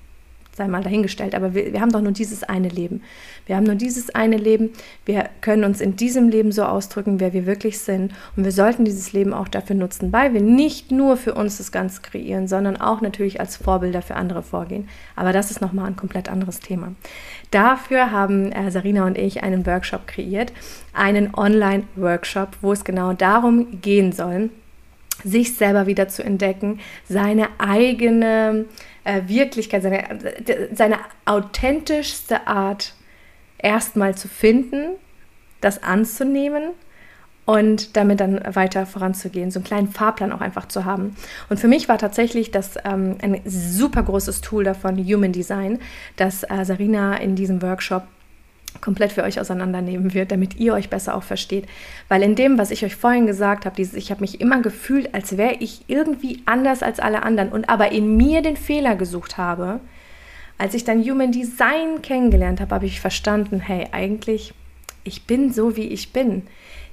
sei 0.57 0.69
mal 0.69 0.83
dahingestellt, 0.83 1.35
aber 1.35 1.55
wir, 1.55 1.73
wir 1.73 1.81
haben 1.81 1.93
doch 1.93 2.01
nur 2.01 2.13
dieses 2.13 2.43
eine 2.45 2.69
Leben. 2.69 3.03
Wir 3.47 3.57
haben 3.57 3.65
nur 3.65 3.75
dieses 3.75 4.15
eine 4.15 4.37
Leben. 4.37 4.71
Wir 5.05 5.29
können 5.41 5.65
uns 5.65 5.81
in 5.81 5.97
diesem 5.97 6.29
Leben 6.29 6.53
so 6.53 6.65
ausdrücken, 6.65 7.21
wer 7.21 7.33
wir 7.33 7.47
wirklich 7.47 7.79
sind. 7.79 8.13
Und 8.37 8.45
wir 8.45 8.53
sollten 8.53 8.85
dieses 8.85 9.13
Leben 9.13 9.35
auch 9.35 9.49
dafür 9.49 9.77
nutzen, 9.77 10.13
weil 10.13 10.33
wir 10.33 10.41
nicht 10.41 10.91
nur 10.91 11.17
für 11.17 11.35
uns 11.35 11.59
das 11.59 11.73
Ganze 11.73 12.03
kreieren, 12.03 12.49
sondern 12.49 12.77
auch 12.77 13.01
natürlich 13.01 13.41
als 13.41 13.57
Vorbilder 13.57 14.03
für 14.03 14.15
andere 14.15 14.43
vorgehen. 14.43 14.89
Aber 15.17 15.33
das 15.33 15.51
ist 15.51 15.61
nochmal 15.61 15.87
ein 15.87 15.97
komplett 15.97 16.29
anderes 16.29 16.61
Thema. 16.61 16.95
Dafür 17.51 18.11
haben 18.11 18.53
äh, 18.53 18.71
Sarina 18.71 19.07
und 19.07 19.19
ich 19.19 19.43
einen 19.43 19.67
Workshop 19.67 20.07
kreiert, 20.07 20.53
einen 20.93 21.35
Online-Workshop, 21.35 22.59
wo 22.63 22.73
es 22.73 22.85
genau 22.85 23.13
darum 23.13 23.81
gehen 23.81 24.13
soll, 24.13 24.51
sich 25.25 25.57
selber 25.57 25.87
wieder 25.87 26.09
zu 26.09 26.23
entdecken, 26.23 26.81
seine 27.09 27.49
eigene 27.59 28.67
äh, 29.05 29.23
Wirklichkeit, 29.27 29.83
seine, 29.83 30.05
seine 30.73 30.99
authentischste 31.25 32.47
Art 32.47 32.95
erstmal 33.59 34.15
zu 34.15 34.29
finden, 34.29 34.97
das 35.61 35.83
anzunehmen 35.83 36.71
und 37.47 37.97
damit 37.97 38.21
dann 38.21 38.41
weiter 38.55 38.87
voranzugehen, 38.87 39.51
so 39.51 39.59
einen 39.59 39.65
kleinen 39.65 39.89
Fahrplan 39.89 40.33
auch 40.33 40.41
einfach 40.41 40.69
zu 40.69 40.85
haben. 40.85 41.17
Und 41.49 41.61
für 41.61 41.69
mich 41.69 41.89
war 41.89 41.99
tatsächlich 41.99 42.51
das 42.51 42.77
ähm, 42.85 43.17
ein 43.21 43.41
super 43.45 44.03
großes 44.03 44.41
Tool 44.41 44.65
davon, 44.65 44.97
Human 44.99 45.33
Design, 45.33 45.79
das 46.17 46.43
äh, 46.45 46.65
Sarina 46.65 47.17
in 47.17 47.37
diesem 47.37 47.61
Workshop 47.63 48.05
komplett 48.81 49.13
für 49.13 49.23
euch 49.23 49.41
auseinandernehmen 49.41 50.15
wird, 50.15 50.33
damit 50.33 50.57
ihr 50.57 50.75
euch 50.75 50.91
besser 50.91 51.15
auch 51.15 51.23
versteht. 51.23 51.67
Weil 52.09 52.23
in 52.23 52.35
dem, 52.35 52.59
was 52.59 52.71
ich 52.71 52.85
euch 52.85 52.97
vorhin 52.97 53.27
gesagt 53.27 53.67
habe, 53.67 53.77
dieses, 53.77 53.95
ich 53.95 54.11
habe 54.11 54.21
mich 54.21 54.41
immer 54.41 54.61
gefühlt, 54.61 55.15
als 55.15 55.37
wäre 55.37 55.57
ich 55.61 55.85
irgendwie 55.89 56.43
anders 56.47 56.83
als 56.83 57.01
alle 57.01 57.23
anderen 57.23 57.51
und 57.51 57.69
aber 57.69 57.93
in 57.93 58.17
mir 58.17 58.43
den 58.43 58.57
Fehler 58.57 58.97
gesucht 58.97 59.39
habe. 59.39 59.81
Als 60.59 60.75
ich 60.75 60.85
dann 60.85 61.03
Human 61.03 61.33
Design 61.33 62.03
kennengelernt 62.03 62.61
habe, 62.61 62.75
habe 62.75 62.87
ich 62.87 63.01
verstanden, 63.01 63.61
hey, 63.61 63.89
eigentlich, 63.93 64.55
ich 65.03 65.25
bin 65.25 65.53
so, 65.53 65.77
wie 65.77 65.89
ich 65.89 66.13
bin. 66.13 66.43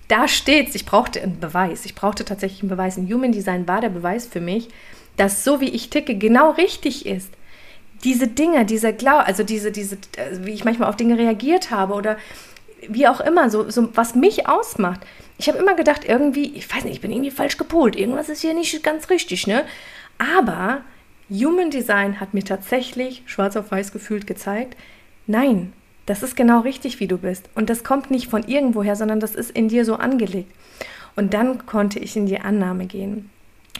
Da 0.08 0.28
steht's, 0.28 0.76
ich 0.76 0.86
brauchte 0.86 1.22
einen 1.22 1.40
Beweis. 1.40 1.86
Ich 1.86 1.96
brauchte 1.96 2.26
tatsächlich 2.26 2.62
einen 2.62 2.70
Beweis. 2.70 2.98
Und 2.98 3.12
Human 3.12 3.32
Design 3.32 3.68
war 3.68 3.82
der 3.82 3.90
Beweis 3.90 4.26
für 4.26 4.42
mich, 4.42 4.70
dass 5.16 5.44
so, 5.44 5.62
wie 5.62 5.70
ich 5.70 5.90
ticke, 5.90 6.16
genau 6.16 6.52
richtig 6.52 7.06
ist 7.06 7.32
diese 8.03 8.27
Dinge, 8.27 8.65
dieser 8.65 8.93
Glaube, 8.93 9.25
also 9.25 9.43
diese, 9.43 9.72
diese, 9.72 9.96
äh, 10.17 10.46
wie 10.46 10.51
ich 10.51 10.65
manchmal 10.65 10.89
auf 10.89 10.96
Dinge 10.96 11.17
reagiert 11.17 11.72
habe 11.72 11.93
oder 11.93 12.17
wie 12.88 13.08
auch 13.08 13.22
immer, 13.22 13.50
so, 13.50 13.70
so 13.70 13.96
was 13.96 14.15
mich 14.15 14.48
ausmacht. 14.48 15.01
Ich 15.38 15.48
habe 15.48 15.58
immer 15.58 15.75
gedacht, 15.75 16.05
irgendwie, 16.05 16.53
ich 16.55 16.74
weiß 16.74 16.84
nicht, 16.84 16.96
ich 16.96 17.01
bin 17.01 17.12
irgendwie 17.12 17.31
falsch 17.31 17.58
gepolt, 17.58 17.96
irgendwas 17.96 18.29
ist 18.29 18.41
hier 18.41 18.53
nicht 18.53 18.84
ganz 18.84 19.10
richtig, 19.10 19.48
ne? 19.48 19.63
Aber 20.17 20.81
Human 21.29 21.72
Design 21.72 22.20
hat 22.20 22.34
mir 22.34 22.43
tatsächlich 22.43 23.24
schwarz 23.25 23.55
auf 23.55 23.72
weiß 23.72 23.91
gefühlt 23.91 24.27
gezeigt, 24.27 24.75
nein, 25.27 25.74
das 26.05 26.24
ist 26.24 26.36
genau 26.36 26.60
richtig, 26.60 27.00
wie 27.00 27.08
du 27.08 27.17
bist. 27.17 27.50
Und 27.55 27.70
das 27.70 27.84
kommt 27.84 28.12
nicht 28.12 28.27
von 28.27 28.43
irgendwoher, 28.43 28.96
sondern 28.96 29.20
das 29.20 29.36
ist 29.36 29.51
in 29.51 29.70
dir 29.70 29.86
so 29.86 29.96
angelegt. 29.96 30.51
Und 31.15 31.34
dann 31.34 31.65
konnte 31.65 32.00
ich 32.00 32.15
in 32.17 32.25
die 32.25 32.39
Annahme 32.39 32.86
gehen. 32.86 33.29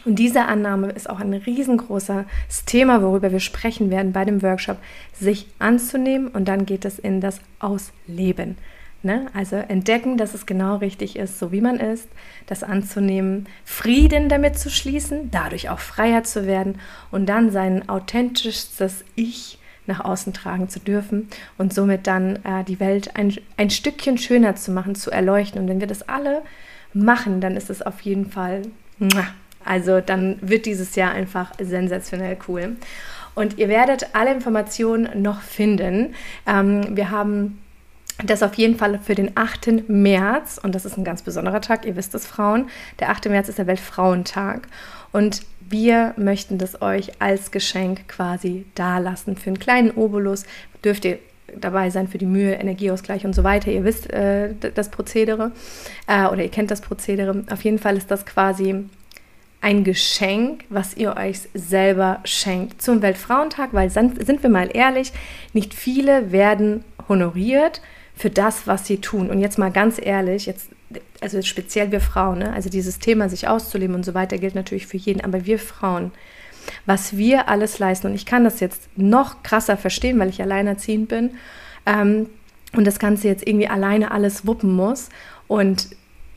Und 0.04 0.16
diese 0.16 0.46
Annahme 0.46 0.90
ist 0.90 1.08
auch 1.08 1.20
ein 1.20 1.32
riesengroßes 1.32 2.64
Thema, 2.66 3.02
worüber 3.02 3.30
wir 3.30 3.40
sprechen 3.40 3.90
werden 3.90 4.12
bei 4.12 4.24
dem 4.24 4.42
Workshop, 4.42 4.78
sich 5.12 5.46
anzunehmen 5.58 6.28
und 6.28 6.48
dann 6.48 6.66
geht 6.66 6.84
es 6.84 6.98
in 6.98 7.20
das 7.20 7.40
Ausleben. 7.60 8.56
Ne? 9.04 9.26
Also 9.34 9.56
entdecken, 9.56 10.16
dass 10.16 10.34
es 10.34 10.46
genau 10.46 10.76
richtig 10.76 11.16
ist, 11.16 11.38
so 11.38 11.50
wie 11.50 11.60
man 11.60 11.80
ist, 11.80 12.08
das 12.46 12.62
anzunehmen, 12.62 13.48
Frieden 13.64 14.28
damit 14.28 14.58
zu 14.58 14.70
schließen, 14.70 15.30
dadurch 15.30 15.70
auch 15.70 15.80
freier 15.80 16.22
zu 16.22 16.46
werden 16.46 16.78
und 17.10 17.26
dann 17.26 17.50
sein 17.50 17.88
authentischstes 17.88 19.04
Ich 19.16 19.58
nach 19.86 20.04
außen 20.04 20.32
tragen 20.32 20.68
zu 20.68 20.78
dürfen 20.78 21.28
und 21.58 21.74
somit 21.74 22.06
dann 22.06 22.36
äh, 22.44 22.62
die 22.62 22.78
Welt 22.78 23.16
ein, 23.16 23.34
ein 23.56 23.70
Stückchen 23.70 24.18
schöner 24.18 24.54
zu 24.54 24.70
machen, 24.70 24.94
zu 24.94 25.10
erleuchten. 25.10 25.60
Und 25.60 25.68
wenn 25.68 25.80
wir 25.80 25.88
das 25.88 26.08
alle 26.08 26.42
machen, 26.94 27.40
dann 27.40 27.56
ist 27.56 27.70
es 27.70 27.82
auf 27.82 28.00
jeden 28.02 28.30
Fall 28.30 28.62
also 29.64 30.00
dann 30.00 30.38
wird 30.40 30.66
dieses 30.66 30.94
Jahr 30.96 31.12
einfach 31.12 31.52
sensationell 31.60 32.36
cool. 32.48 32.76
Und 33.34 33.58
ihr 33.58 33.68
werdet 33.68 34.14
alle 34.14 34.32
Informationen 34.32 35.22
noch 35.22 35.40
finden. 35.40 36.14
Ähm, 36.46 36.96
wir 36.96 37.10
haben 37.10 37.58
das 38.24 38.42
auf 38.42 38.54
jeden 38.54 38.76
Fall 38.76 38.98
für 38.98 39.14
den 39.14 39.32
8. 39.36 39.88
März 39.88 40.60
und 40.62 40.74
das 40.74 40.84
ist 40.84 40.96
ein 40.96 41.04
ganz 41.04 41.22
besonderer 41.22 41.60
Tag, 41.60 41.86
ihr 41.86 41.96
wisst 41.96 42.14
es 42.14 42.26
Frauen. 42.26 42.68
Der 43.00 43.10
8. 43.10 43.28
März 43.28 43.48
ist 43.48 43.58
der 43.58 43.66
Weltfrauentag 43.66 44.68
und 45.12 45.42
wir 45.60 46.14
möchten 46.16 46.58
das 46.58 46.82
euch 46.82 47.20
als 47.20 47.50
Geschenk 47.50 48.06
quasi 48.06 48.66
dalassen. 48.74 49.36
Für 49.36 49.48
einen 49.48 49.58
kleinen 49.58 49.90
Obolus 49.92 50.44
dürft 50.84 51.04
ihr 51.04 51.18
dabei 51.56 51.90
sein 51.90 52.08
für 52.08 52.18
die 52.18 52.26
Mühe, 52.26 52.54
Energieausgleich 52.54 53.24
und 53.24 53.34
so 53.34 53.44
weiter. 53.44 53.70
Ihr 53.70 53.84
wisst 53.84 54.10
äh, 54.12 54.54
das 54.74 54.90
Prozedere 54.90 55.52
äh, 56.06 56.26
oder 56.26 56.42
ihr 56.42 56.50
kennt 56.50 56.70
das 56.70 56.80
Prozedere. 56.80 57.44
Auf 57.50 57.64
jeden 57.64 57.78
Fall 57.78 57.96
ist 57.96 58.10
das 58.10 58.26
quasi 58.26 58.84
ein 59.62 59.84
Geschenk, 59.84 60.64
was 60.68 60.96
ihr 60.96 61.16
euch 61.16 61.38
selber 61.54 62.20
schenkt 62.24 62.82
zum 62.82 63.00
Weltfrauentag, 63.00 63.72
weil 63.72 63.90
sind 63.90 64.42
wir 64.42 64.50
mal 64.50 64.68
ehrlich, 64.74 65.12
nicht 65.52 65.72
viele 65.72 66.32
werden 66.32 66.84
honoriert 67.08 67.80
für 68.14 68.28
das, 68.28 68.66
was 68.66 68.86
sie 68.86 68.98
tun. 68.98 69.30
Und 69.30 69.40
jetzt 69.40 69.58
mal 69.58 69.70
ganz 69.70 70.00
ehrlich, 70.02 70.46
jetzt 70.46 70.68
also 71.20 71.40
speziell 71.42 71.92
wir 71.92 72.00
Frauen, 72.00 72.40
ne? 72.40 72.52
also 72.52 72.68
dieses 72.68 72.98
Thema 72.98 73.28
sich 73.28 73.48
auszuleben 73.48 73.94
und 73.94 74.04
so 74.04 74.14
weiter 74.14 74.36
gilt 74.36 74.56
natürlich 74.56 74.86
für 74.86 74.96
jeden, 74.96 75.22
aber 75.22 75.46
wir 75.46 75.58
Frauen, 75.58 76.10
was 76.84 77.16
wir 77.16 77.48
alles 77.48 77.78
leisten 77.78 78.08
und 78.08 78.14
ich 78.14 78.26
kann 78.26 78.44
das 78.44 78.60
jetzt 78.60 78.88
noch 78.96 79.42
krasser 79.42 79.76
verstehen, 79.76 80.18
weil 80.18 80.28
ich 80.28 80.42
alleinerziehend 80.42 81.08
bin 81.08 81.30
ähm, 81.86 82.28
und 82.76 82.86
das 82.86 82.98
Ganze 82.98 83.28
jetzt 83.28 83.46
irgendwie 83.46 83.68
alleine 83.68 84.10
alles 84.10 84.46
wuppen 84.46 84.72
muss 84.72 85.08
und 85.48 85.88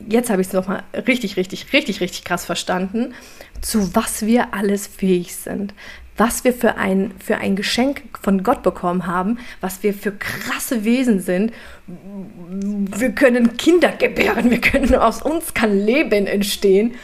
jetzt 0.08 0.30
habe 0.30 0.42
ich 0.42 0.48
es 0.48 0.52
nochmal 0.52 0.82
richtig, 1.06 1.36
richtig, 1.36 1.72
richtig, 1.72 2.00
richtig 2.00 2.24
krass 2.24 2.44
verstanden, 2.44 3.14
zu 3.60 3.94
was 3.94 4.26
wir 4.26 4.54
alles 4.54 4.86
fähig 4.86 5.34
sind. 5.34 5.74
Was 6.18 6.44
wir 6.44 6.54
für 6.54 6.76
ein, 6.76 7.12
für 7.18 7.36
ein 7.36 7.56
Geschenk 7.56 8.02
von 8.22 8.42
Gott 8.42 8.62
bekommen 8.62 9.06
haben, 9.06 9.38
was 9.60 9.82
wir 9.82 9.92
für 9.92 10.12
krasse 10.12 10.84
Wesen 10.84 11.20
sind. 11.20 11.52
Wir 11.86 13.10
können 13.10 13.58
Kinder 13.58 13.92
gebären, 13.92 14.50
wir 14.50 14.60
können, 14.60 14.94
aus 14.94 15.20
uns 15.20 15.52
kann 15.52 15.78
Leben 15.78 16.26
entstehen. 16.26 16.94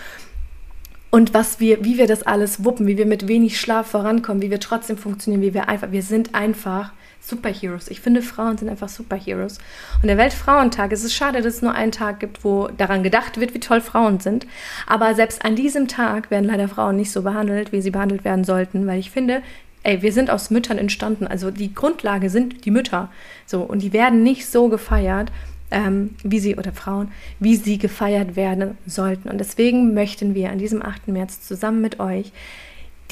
Und 1.11 1.35
was 1.35 1.61
wir, 1.61 1.85
wie 1.85 1.99
wir 1.99 2.07
das 2.07 2.23
alles 2.23 2.65
wuppen, 2.65 2.87
wie 2.87 2.97
wir 2.97 3.05
mit 3.05 3.29
wenig 3.29 3.61
Schlaf 3.61 3.89
vorankommen, 3.89 4.41
wie 4.41 4.51
wir 4.51 4.61
trotzdem 4.61 4.97
funktionieren, 4.97 5.43
wie 5.43 5.53
wir 5.53 5.69
einfach, 5.69 5.93
wir 5.93 6.03
sind 6.03 6.35
einfach 6.35 6.93
Superheroes. 7.25 7.89
Ich 7.89 8.01
finde, 8.01 8.21
Frauen 8.21 8.59
sind 8.59 8.69
einfach 8.69 8.89
Superheroes. 8.89 9.59
Und 10.03 10.09
der 10.09 10.19
Weltfrauentag, 10.19 10.91
es 10.93 11.05
ist 11.05 11.15
schade, 11.15 11.41
dass 11.41 11.55
es 11.55 11.63
nur 11.63 11.73
einen 11.73 11.93
Tag 11.93 12.19
gibt, 12.19 12.45
wo 12.45 12.69
daran 12.77 13.05
gedacht 13.05 13.39
wird, 13.39 13.55
wie 13.55 13.61
toll 13.61 13.81
Frauen 13.81 14.19
sind. 14.19 14.47
Aber 14.87 15.15
selbst 15.15 15.45
an 15.45 15.55
diesem 15.55 15.87
Tag 15.87 16.31
werden 16.31 16.47
leider 16.47 16.69
Frauen 16.69 16.97
nicht 16.97 17.13
so 17.13 17.23
behandelt, 17.23 17.71
wie 17.71 17.81
sie 17.81 17.91
behandelt 17.91 18.25
werden 18.25 18.45
sollten, 18.45 18.87
weil 18.89 18.99
ich 18.99 19.13
finde, 19.13 19.43
ey, 19.85 20.03
wir 20.03 20.13
sind 20.13 20.31
aus 20.31 20.51
Müttern 20.51 20.79
entstanden. 20.79 21.27
Also 21.27 21.53
die 21.53 21.73
Grundlage 21.73 22.29
sind 22.29 22.65
die 22.65 22.73
Mütter. 22.73 23.09
So, 23.47 23.63
und 23.63 23.83
die 23.83 23.93
werden 23.93 24.25
nicht 24.25 24.47
so 24.47 24.69
gefeiert, 24.69 25.31
ähm, 25.71 26.17
wie 26.25 26.41
sie, 26.41 26.57
oder 26.57 26.73
Frauen, 26.73 27.13
wie 27.39 27.55
sie 27.55 27.79
gefeiert 27.79 28.35
werden 28.35 28.77
sollten. 28.85 29.29
Und 29.29 29.39
deswegen 29.39 29.95
möchten 29.95 30.35
wir 30.35 30.51
an 30.51 30.59
diesem 30.59 30.83
8. 30.83 31.09
März 31.09 31.41
zusammen 31.41 31.81
mit 31.81 32.01
euch 32.01 32.33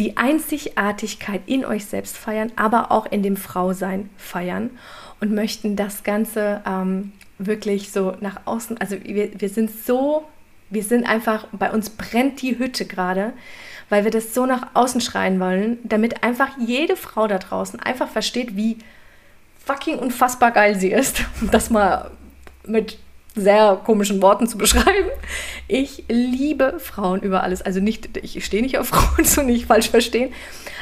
die 0.01 0.17
Einzigartigkeit 0.17 1.43
in 1.45 1.65
euch 1.65 1.85
selbst 1.85 2.17
feiern, 2.17 2.51
aber 2.57 2.91
auch 2.91 3.05
in 3.05 3.23
dem 3.23 3.37
Frausein 3.37 4.09
feiern 4.17 4.71
und 5.21 5.31
möchten 5.33 5.77
das 5.77 6.05
Ganze 6.05 6.63
ähm, 6.67 7.13
wirklich 7.39 7.93
so 7.93 8.17
nach 8.21 8.41
außen, 8.47 8.79
also 8.79 8.97
wir, 9.05 9.39
wir 9.39 9.51
sind 9.51 9.71
so, 9.71 10.25
wir 10.71 10.83
sind 10.83 11.05
einfach, 11.05 11.47
bei 11.53 11.71
uns 11.71 11.91
brennt 11.91 12.41
die 12.41 12.59
Hütte 12.59 12.87
gerade, 12.87 13.35
weil 13.91 14.05
wir 14.05 14.11
das 14.11 14.33
so 14.33 14.47
nach 14.47 14.69
außen 14.73 15.03
schreien 15.03 15.39
wollen, 15.39 15.79
damit 15.85 16.23
einfach 16.25 16.49
jede 16.59 16.97
Frau 16.97 17.27
da 17.27 17.37
draußen 17.37 17.79
einfach 17.79 18.09
versteht, 18.09 18.57
wie 18.57 18.79
fucking 19.67 19.99
unfassbar 19.99 20.53
geil 20.53 20.81
sie 20.81 20.93
ist. 20.93 21.25
Das 21.51 21.69
mal 21.69 22.11
mit 22.65 22.99
sehr 23.35 23.79
komischen 23.85 24.23
Worten 24.23 24.47
zu 24.47 24.57
beschreiben. 24.57 25.11
Ich 25.73 26.03
liebe 26.09 26.81
Frauen 26.81 27.21
über 27.21 27.45
alles. 27.45 27.63
Also 27.63 27.79
nicht, 27.79 28.17
ich 28.25 28.45
stehe 28.45 28.61
nicht 28.61 28.77
auf 28.79 28.89
Frauen, 28.89 29.25
so 29.25 29.43
nicht 29.43 29.67
falsch 29.67 29.89
verstehen, 29.89 30.33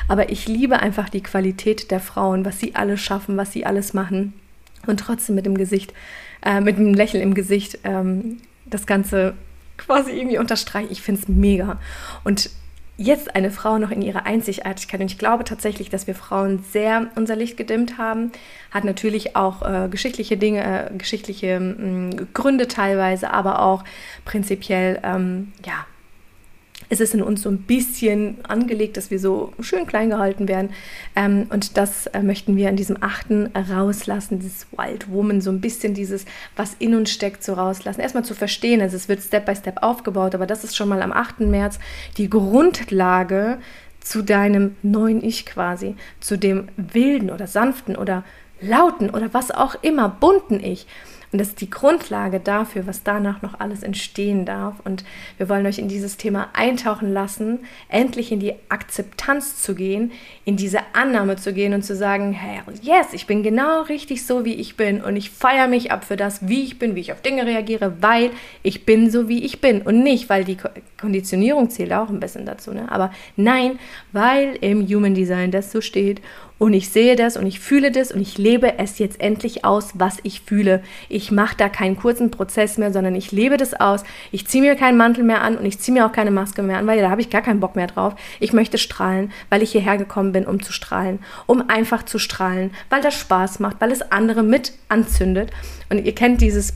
aber 0.09 0.31
ich 0.31 0.49
liebe 0.49 0.81
einfach 0.81 1.11
die 1.11 1.23
Qualität 1.23 1.91
der 1.91 2.01
Frauen, 2.01 2.47
was 2.47 2.59
sie 2.59 2.75
alles 2.75 2.99
schaffen, 3.01 3.37
was 3.37 3.53
sie 3.53 3.67
alles 3.67 3.93
machen 3.93 4.33
und 4.87 5.01
trotzdem 5.01 5.35
mit 5.35 5.45
dem 5.45 5.59
Gesicht 5.59 5.93
äh, 6.43 6.63
mit 6.63 6.77
einem 6.77 6.95
Lächeln 6.95 7.23
im 7.23 7.35
Gesicht 7.35 7.81
ähm, 7.85 8.39
das 8.65 8.87
Ganze 8.87 9.35
quasi 9.77 10.13
irgendwie 10.13 10.39
unterstreichen. 10.39 10.89
Ich 10.91 11.03
finde 11.03 11.21
es 11.21 11.29
mega. 11.29 11.79
Und 12.25 12.49
jetzt 12.99 13.37
eine 13.37 13.51
Frau 13.53 13.79
noch 13.79 13.91
in 13.91 14.03
ihrer 14.03 14.27
Einzigartigkeit. 14.27 15.01
Und 15.01 15.11
ich 15.11 15.19
glaube 15.19 15.45
tatsächlich, 15.45 15.89
dass 15.89 16.07
wir 16.07 16.15
Frauen 16.15 16.65
sehr 16.71 17.07
unser 17.15 17.37
Licht 17.37 17.57
gedimmt 17.57 17.97
haben. 17.97 18.33
Hat 18.73 18.85
natürlich 18.85 19.37
auch 19.37 19.63
äh, 19.63 19.89
geschichtliche 19.89 20.37
Dinge, 20.37 20.91
äh, 20.91 20.97
geschichtliche 20.99 21.61
mh, 21.61 21.87
mm, 21.87 22.29
Gründe 22.35 22.69
teilweise, 22.69 23.31
aber 23.31 23.63
auch 23.63 23.85
prinzipiell, 24.25 25.01
ähm, 25.05 25.53
ja, 25.65 25.87
es 26.89 27.01
ist 27.01 27.15
in 27.15 27.23
uns 27.23 27.43
so 27.43 27.51
ein 27.51 27.59
bisschen 27.59 28.39
angelegt, 28.47 28.97
dass 28.97 29.11
wir 29.11 29.19
so 29.19 29.53
schön 29.61 29.87
klein 29.87 30.11
gehalten 30.11 30.49
werden. 30.49 30.71
Ähm, 31.15 31.47
und 31.51 31.77
das 31.77 32.07
äh, 32.09 32.23
möchten 32.23 32.57
wir 32.57 32.69
in 32.69 32.77
diesem 32.77 33.03
achten 33.03 33.51
rauslassen, 33.55 34.39
dieses 34.39 34.67
Wild 34.73 35.11
Woman, 35.11 35.41
so 35.41 35.51
ein 35.51 35.61
bisschen 35.61 35.95
dieses, 35.95 36.25
was 36.57 36.75
in 36.79 36.95
uns 36.95 37.11
steckt, 37.11 37.45
so 37.45 37.55
rauslassen. 37.55 38.01
Erstmal 38.01 38.25
zu 38.25 38.35
verstehen, 38.35 38.81
also 38.81 38.97
es 38.97 39.09
wird 39.09 39.23
Step 39.23 39.47
by 39.47 39.55
Step 39.55 39.83
aufgebaut, 39.83 40.35
aber 40.35 40.47
das 40.47 40.65
ist 40.65 40.77
schon 40.77 40.89
mal 40.89 41.03
am 41.03 41.13
8. 41.13 41.41
März 41.41 41.79
die 42.17 42.31
Grundlage 42.31 43.59
zu 44.01 44.23
deinem 44.23 44.77
neuen 44.83 45.23
Ich 45.23 45.45
quasi, 45.45 45.95
zu 46.21 46.39
dem 46.39 46.69
wilden 46.77 47.31
oder 47.31 47.47
sanften 47.47 47.97
oder 47.97 48.25
lauten 48.61 49.11
oder 49.11 49.35
was 49.35 49.51
auch 49.51 49.77
immer, 49.83 50.09
bunten 50.09 50.61
Ich. 50.65 50.87
Und 51.31 51.39
das 51.39 51.49
ist 51.49 51.61
die 51.61 51.71
Grundlage 51.71 52.41
dafür, 52.41 52.87
was 52.87 53.03
danach 53.03 53.43
noch 53.43 53.61
alles 53.61 53.83
entstehen 53.83 54.45
darf. 54.45 54.77
Und 54.85 55.05
wir 55.37 55.49
wollen 55.49 55.67
euch 55.67 55.79
in 55.79 55.89
dieses 55.89 56.17
Thema 56.17 56.49
eintauchen 56.55 57.13
lassen, 57.13 57.61
endlich 57.89 58.33
in 58.33 58.41
die 58.41 58.55
Akzeptanz 58.69 59.61
zu 59.63 59.75
gehen, 59.75 60.13
in 60.45 60.57
diese 60.57 60.81
Annahme 60.95 61.37
zu 61.37 61.53
gehen 61.53 61.75
und 61.75 61.83
zu 61.83 61.95
sagen, 61.95 62.33
hey, 62.33 62.61
yes, 62.81 63.09
ich 63.13 63.27
bin 63.27 63.43
genau 63.43 63.83
richtig 63.83 64.25
so, 64.25 64.45
wie 64.45 64.55
ich 64.55 64.77
bin. 64.77 65.03
Und 65.03 65.17
ich 65.17 65.31
feiere 65.31 65.69
mich 65.69 65.93
ab 65.93 66.05
für 66.05 66.17
das, 66.17 66.49
wie 66.49 66.63
ich 66.63 66.79
bin, 66.79 66.95
wie 66.95 67.01
ich 67.01 67.13
auf 67.13 67.21
Dinge 67.21 67.45
reagiere, 67.45 67.97
weil 68.01 68.31
ich 68.63 68.87
bin 68.87 69.11
so, 69.11 69.29
wie 69.29 69.45
ich 69.45 69.61
bin. 69.61 69.83
Und 69.83 70.03
nicht, 70.03 70.31
weil 70.31 70.45
die 70.45 70.57
Konditionierung 71.01 71.71
zählt 71.71 71.93
auch 71.93 72.09
ein 72.09 72.21
bisschen 72.21 72.45
dazu. 72.45 72.73
Ne? 72.73 72.91
Aber 72.91 73.11
nein, 73.37 73.79
weil 74.13 74.57
im 74.61 74.87
Human 74.87 75.15
Design 75.15 75.51
das 75.51 75.71
so 75.71 75.81
steht 75.81 76.21
und 76.59 76.73
ich 76.73 76.91
sehe 76.91 77.15
das 77.15 77.37
und 77.37 77.47
ich 77.47 77.61
fühle 77.61 77.93
das 77.93 78.11
und 78.11 78.21
ich 78.21 78.37
lebe 78.37 78.79
es 78.79 78.99
jetzt 78.99 79.21
endlich 79.21 79.65
aus, 79.65 79.93
was 79.95 80.19
ich 80.25 80.41
fühle. 80.41 80.83
Ich 81.09 81.31
mache 81.31 81.57
da 81.57 81.69
keinen 81.69 81.97
kurzen 81.97 82.33
Prozess 82.33 82.79
mehr, 82.79 82.93
sondern 82.93 83.15
ich 83.15 83.31
lebe 83.31 83.57
das 83.57 83.75
aus. 83.75 84.03
Ich 84.33 84.47
ziehe 84.49 84.63
mir 84.63 84.75
keinen 84.75 84.99
Mantel 84.99 85.23
mehr 85.23 85.43
an 85.43 85.57
und 85.57 85.65
ich 85.65 85.79
ziehe 85.79 85.95
mir 85.97 86.05
auch 86.05 86.13
keine 86.13 86.33
Maske 86.33 86.63
mehr 86.63 86.79
an, 86.79 86.87
weil 86.89 87.01
da 87.01 87.11
habe 87.11 87.21
ich 87.21 87.31
gar 87.31 87.43
keinen 87.43 87.61
Bock 87.61 87.77
mehr 87.77 87.87
drauf. 87.87 88.15
Ich 88.41 88.53
möchte 88.53 88.77
strahlen, 88.77 89.33
weil 89.51 89.63
ich 89.63 89.71
hierher 89.71 89.99
gekommen 89.99 90.33
bin, 90.33 90.47
um 90.47 90.61
zu 90.61 90.73
strahlen, 90.73 91.21
um 91.47 91.71
einfach 91.71 92.05
zu 92.05 92.19
strahlen, 92.19 92.73
weil 92.91 93.03
das 93.03 93.15
Spaß 93.15 93.61
macht, 93.61 93.81
weil 93.81 93.93
es 93.93 94.11
andere 94.11 94.43
mit 94.43 94.73
anzündet. 94.89 95.53
Und 95.91 96.05
ihr 96.05 96.15
kennt 96.15 96.41
dieses, 96.41 96.75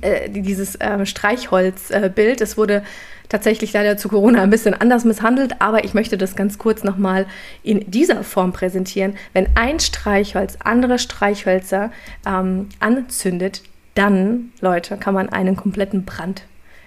äh, 0.00 0.28
dieses 0.30 0.76
äh, 0.76 1.04
Streichholzbild. 1.06 2.40
Äh, 2.40 2.44
es 2.44 2.56
wurde 2.56 2.82
tatsächlich 3.28 3.72
leider 3.72 3.96
zu 3.96 4.08
Corona 4.08 4.42
ein 4.42 4.50
bisschen 4.50 4.74
anders 4.74 5.04
misshandelt, 5.04 5.60
aber 5.60 5.84
ich 5.84 5.94
möchte 5.94 6.18
das 6.18 6.36
ganz 6.36 6.58
kurz 6.58 6.84
nochmal 6.84 7.26
in 7.62 7.90
dieser 7.90 8.24
Form 8.24 8.52
präsentieren. 8.52 9.14
Wenn 9.32 9.48
ein 9.54 9.80
Streichholz 9.80 10.58
andere 10.62 10.98
Streichhölzer 10.98 11.90
ähm, 12.26 12.68
anzündet, 12.80 13.62
dann, 13.94 14.52
Leute, 14.60 14.96
kann 14.96 15.14
man 15.14 15.28
einen 15.28 15.56
kompletten 15.56 16.04
Brand 16.04 16.42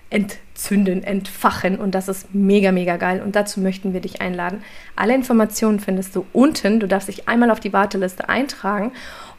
entzünden, 0.09 1.03
entfachen 1.03 1.77
und 1.79 1.95
das 1.95 2.07
ist 2.07 2.35
mega, 2.35 2.71
mega 2.71 2.97
geil 2.97 3.21
und 3.25 3.35
dazu 3.35 3.59
möchten 3.59 3.93
wir 3.93 3.99
dich 3.99 4.21
einladen. 4.21 4.63
Alle 4.95 5.15
Informationen 5.15 5.79
findest 5.79 6.15
du 6.15 6.25
unten. 6.33 6.79
Du 6.79 6.87
darfst 6.87 7.07
dich 7.07 7.27
einmal 7.27 7.49
auf 7.49 7.59
die 7.59 7.73
Warteliste 7.73 8.29
eintragen 8.29 8.91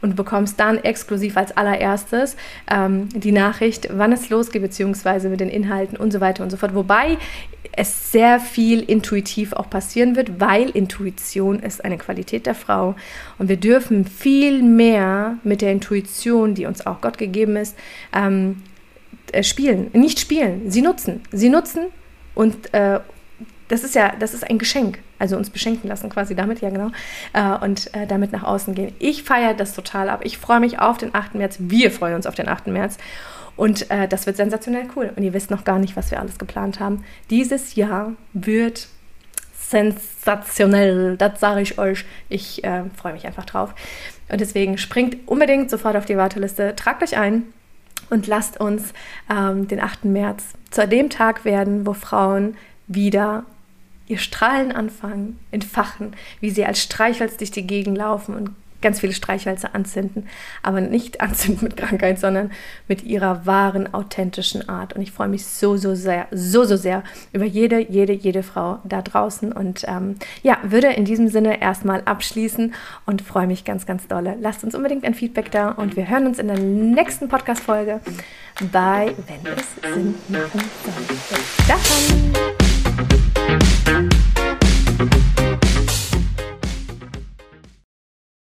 und 0.04 0.16
bekommst 0.16 0.60
dann 0.60 0.76
exklusiv 0.76 1.38
als 1.38 1.56
allererstes 1.56 2.36
ähm, 2.70 3.08
die 3.08 3.32
Nachricht, 3.32 3.88
wann 3.90 4.12
es 4.12 4.28
losgeht, 4.28 4.60
beziehungsweise 4.60 5.30
mit 5.30 5.40
den 5.40 5.48
Inhalten 5.48 5.96
und 5.96 6.12
so 6.12 6.20
weiter 6.20 6.44
und 6.44 6.50
so 6.50 6.58
fort. 6.58 6.74
Wobei 6.74 7.16
es 7.72 8.12
sehr 8.12 8.38
viel 8.38 8.80
intuitiv 8.80 9.54
auch 9.54 9.70
passieren 9.70 10.14
wird, 10.14 10.38
weil 10.40 10.68
Intuition 10.68 11.58
ist 11.58 11.82
eine 11.82 11.96
Qualität 11.96 12.44
der 12.44 12.54
Frau. 12.54 12.94
Und 13.38 13.48
wir 13.48 13.56
dürfen 13.56 14.04
viel 14.04 14.62
mehr 14.62 15.38
mit 15.42 15.62
der 15.62 15.72
Intuition, 15.72 16.54
die 16.54 16.66
uns 16.66 16.86
auch 16.86 17.00
Gott 17.00 17.16
gegeben 17.16 17.56
ist, 17.56 17.74
ähm, 18.14 18.62
äh, 19.32 19.42
spielen, 19.42 19.88
nicht 19.94 20.20
spielen, 20.20 20.70
sie 20.70 20.82
nutzen, 20.82 21.22
sie 21.32 21.48
nutzen 21.48 21.86
und 22.34 22.74
äh, 22.74 23.00
das 23.68 23.84
ist 23.84 23.94
ja, 23.94 24.14
das 24.18 24.34
ist 24.34 24.48
ein 24.48 24.58
Geschenk, 24.58 24.98
also 25.18 25.36
uns 25.36 25.50
beschenken 25.50 25.88
lassen 25.88 26.10
quasi 26.10 26.34
damit, 26.34 26.60
ja 26.60 26.70
genau, 26.70 26.90
äh, 27.32 27.64
und 27.64 27.92
äh, 27.94 28.06
damit 28.06 28.32
nach 28.32 28.42
außen 28.42 28.74
gehen. 28.74 28.92
Ich 28.98 29.22
feiere 29.22 29.54
das 29.54 29.74
total 29.74 30.08
ab. 30.08 30.20
Ich 30.24 30.38
freue 30.38 30.60
mich 30.60 30.78
auf 30.78 30.98
den 30.98 31.14
8. 31.14 31.34
März. 31.34 31.56
Wir 31.58 31.90
freuen 31.90 32.14
uns 32.14 32.26
auf 32.26 32.34
den 32.34 32.48
8. 32.48 32.66
März. 32.68 32.98
Und 33.56 33.90
äh, 33.90 34.08
das 34.08 34.26
wird 34.26 34.36
sensationell 34.36 34.88
cool. 34.96 35.12
Und 35.14 35.22
ihr 35.22 35.32
wisst 35.32 35.50
noch 35.50 35.64
gar 35.64 35.78
nicht, 35.78 35.96
was 35.96 36.10
wir 36.10 36.20
alles 36.20 36.38
geplant 36.38 36.80
haben. 36.80 37.04
Dieses 37.30 37.76
Jahr 37.76 38.12
wird 38.32 38.88
sensationell, 39.68 41.16
das 41.16 41.40
sage 41.40 41.60
ich 41.60 41.78
euch. 41.78 42.04
Ich 42.28 42.64
äh, 42.64 42.82
freue 42.96 43.12
mich 43.12 43.26
einfach 43.26 43.46
drauf. 43.46 43.74
Und 44.28 44.40
deswegen 44.40 44.78
springt 44.78 45.16
unbedingt 45.26 45.70
sofort 45.70 45.96
auf 45.96 46.04
die 46.04 46.16
Warteliste, 46.16 46.74
tragt 46.76 47.02
euch 47.02 47.16
ein 47.16 47.44
und 48.10 48.26
lasst 48.26 48.60
uns 48.60 48.92
ähm, 49.30 49.68
den 49.68 49.80
8. 49.80 50.04
März 50.04 50.54
zu 50.70 50.86
dem 50.86 51.10
Tag 51.10 51.44
werden, 51.44 51.86
wo 51.86 51.92
Frauen 51.92 52.56
wieder 52.86 53.44
ihr 54.06 54.18
Strahlen 54.18 54.72
anfangen, 54.72 55.38
entfachen, 55.50 56.12
wie 56.40 56.50
sie 56.50 56.64
als 56.64 56.82
Streichholz 56.82 57.36
durch 57.36 57.50
die 57.50 57.66
Gegend 57.66 57.96
laufen 57.96 58.34
und 58.34 58.50
ganz 58.84 59.00
viele 59.00 59.14
Streichhölzer 59.14 59.74
anzünden, 59.74 60.28
aber 60.62 60.80
nicht 60.80 61.20
anzünden 61.22 61.64
mit 61.64 61.76
Krankheit, 61.76 62.20
sondern 62.20 62.52
mit 62.86 63.02
ihrer 63.02 63.46
wahren, 63.46 63.92
authentischen 63.92 64.68
Art. 64.68 64.92
Und 64.92 65.02
ich 65.02 65.10
freue 65.10 65.28
mich 65.28 65.46
so, 65.46 65.76
so 65.76 65.96
sehr, 65.96 66.28
so, 66.30 66.64
so 66.64 66.76
sehr 66.76 67.02
über 67.32 67.46
jede, 67.46 67.80
jede, 67.80 68.12
jede 68.12 68.44
Frau 68.44 68.78
da 68.84 69.02
draußen. 69.02 69.50
Und 69.50 69.84
ähm, 69.88 70.16
ja, 70.42 70.58
würde 70.62 70.88
in 70.88 71.04
diesem 71.04 71.28
Sinne 71.28 71.60
erstmal 71.60 72.02
abschließen 72.04 72.74
und 73.06 73.22
freue 73.22 73.46
mich 73.46 73.64
ganz, 73.64 73.86
ganz 73.86 74.06
dolle. 74.06 74.36
Lasst 74.38 74.62
uns 74.62 74.74
unbedingt 74.74 75.04
ein 75.04 75.14
Feedback 75.14 75.50
da 75.50 75.70
und 75.70 75.96
wir 75.96 76.08
hören 76.08 76.26
uns 76.26 76.38
in 76.38 76.48
der 76.48 76.58
nächsten 76.58 77.28
Podcast-Folge 77.28 78.00
bei 78.70 79.14
Wenn 79.26 79.52
es 79.54 79.94
Sinn 79.94 80.14
machen 80.28 80.60
soll. 80.84 81.06
Bis 81.08 81.66
dann! 81.66 82.73
Thank 83.46 84.13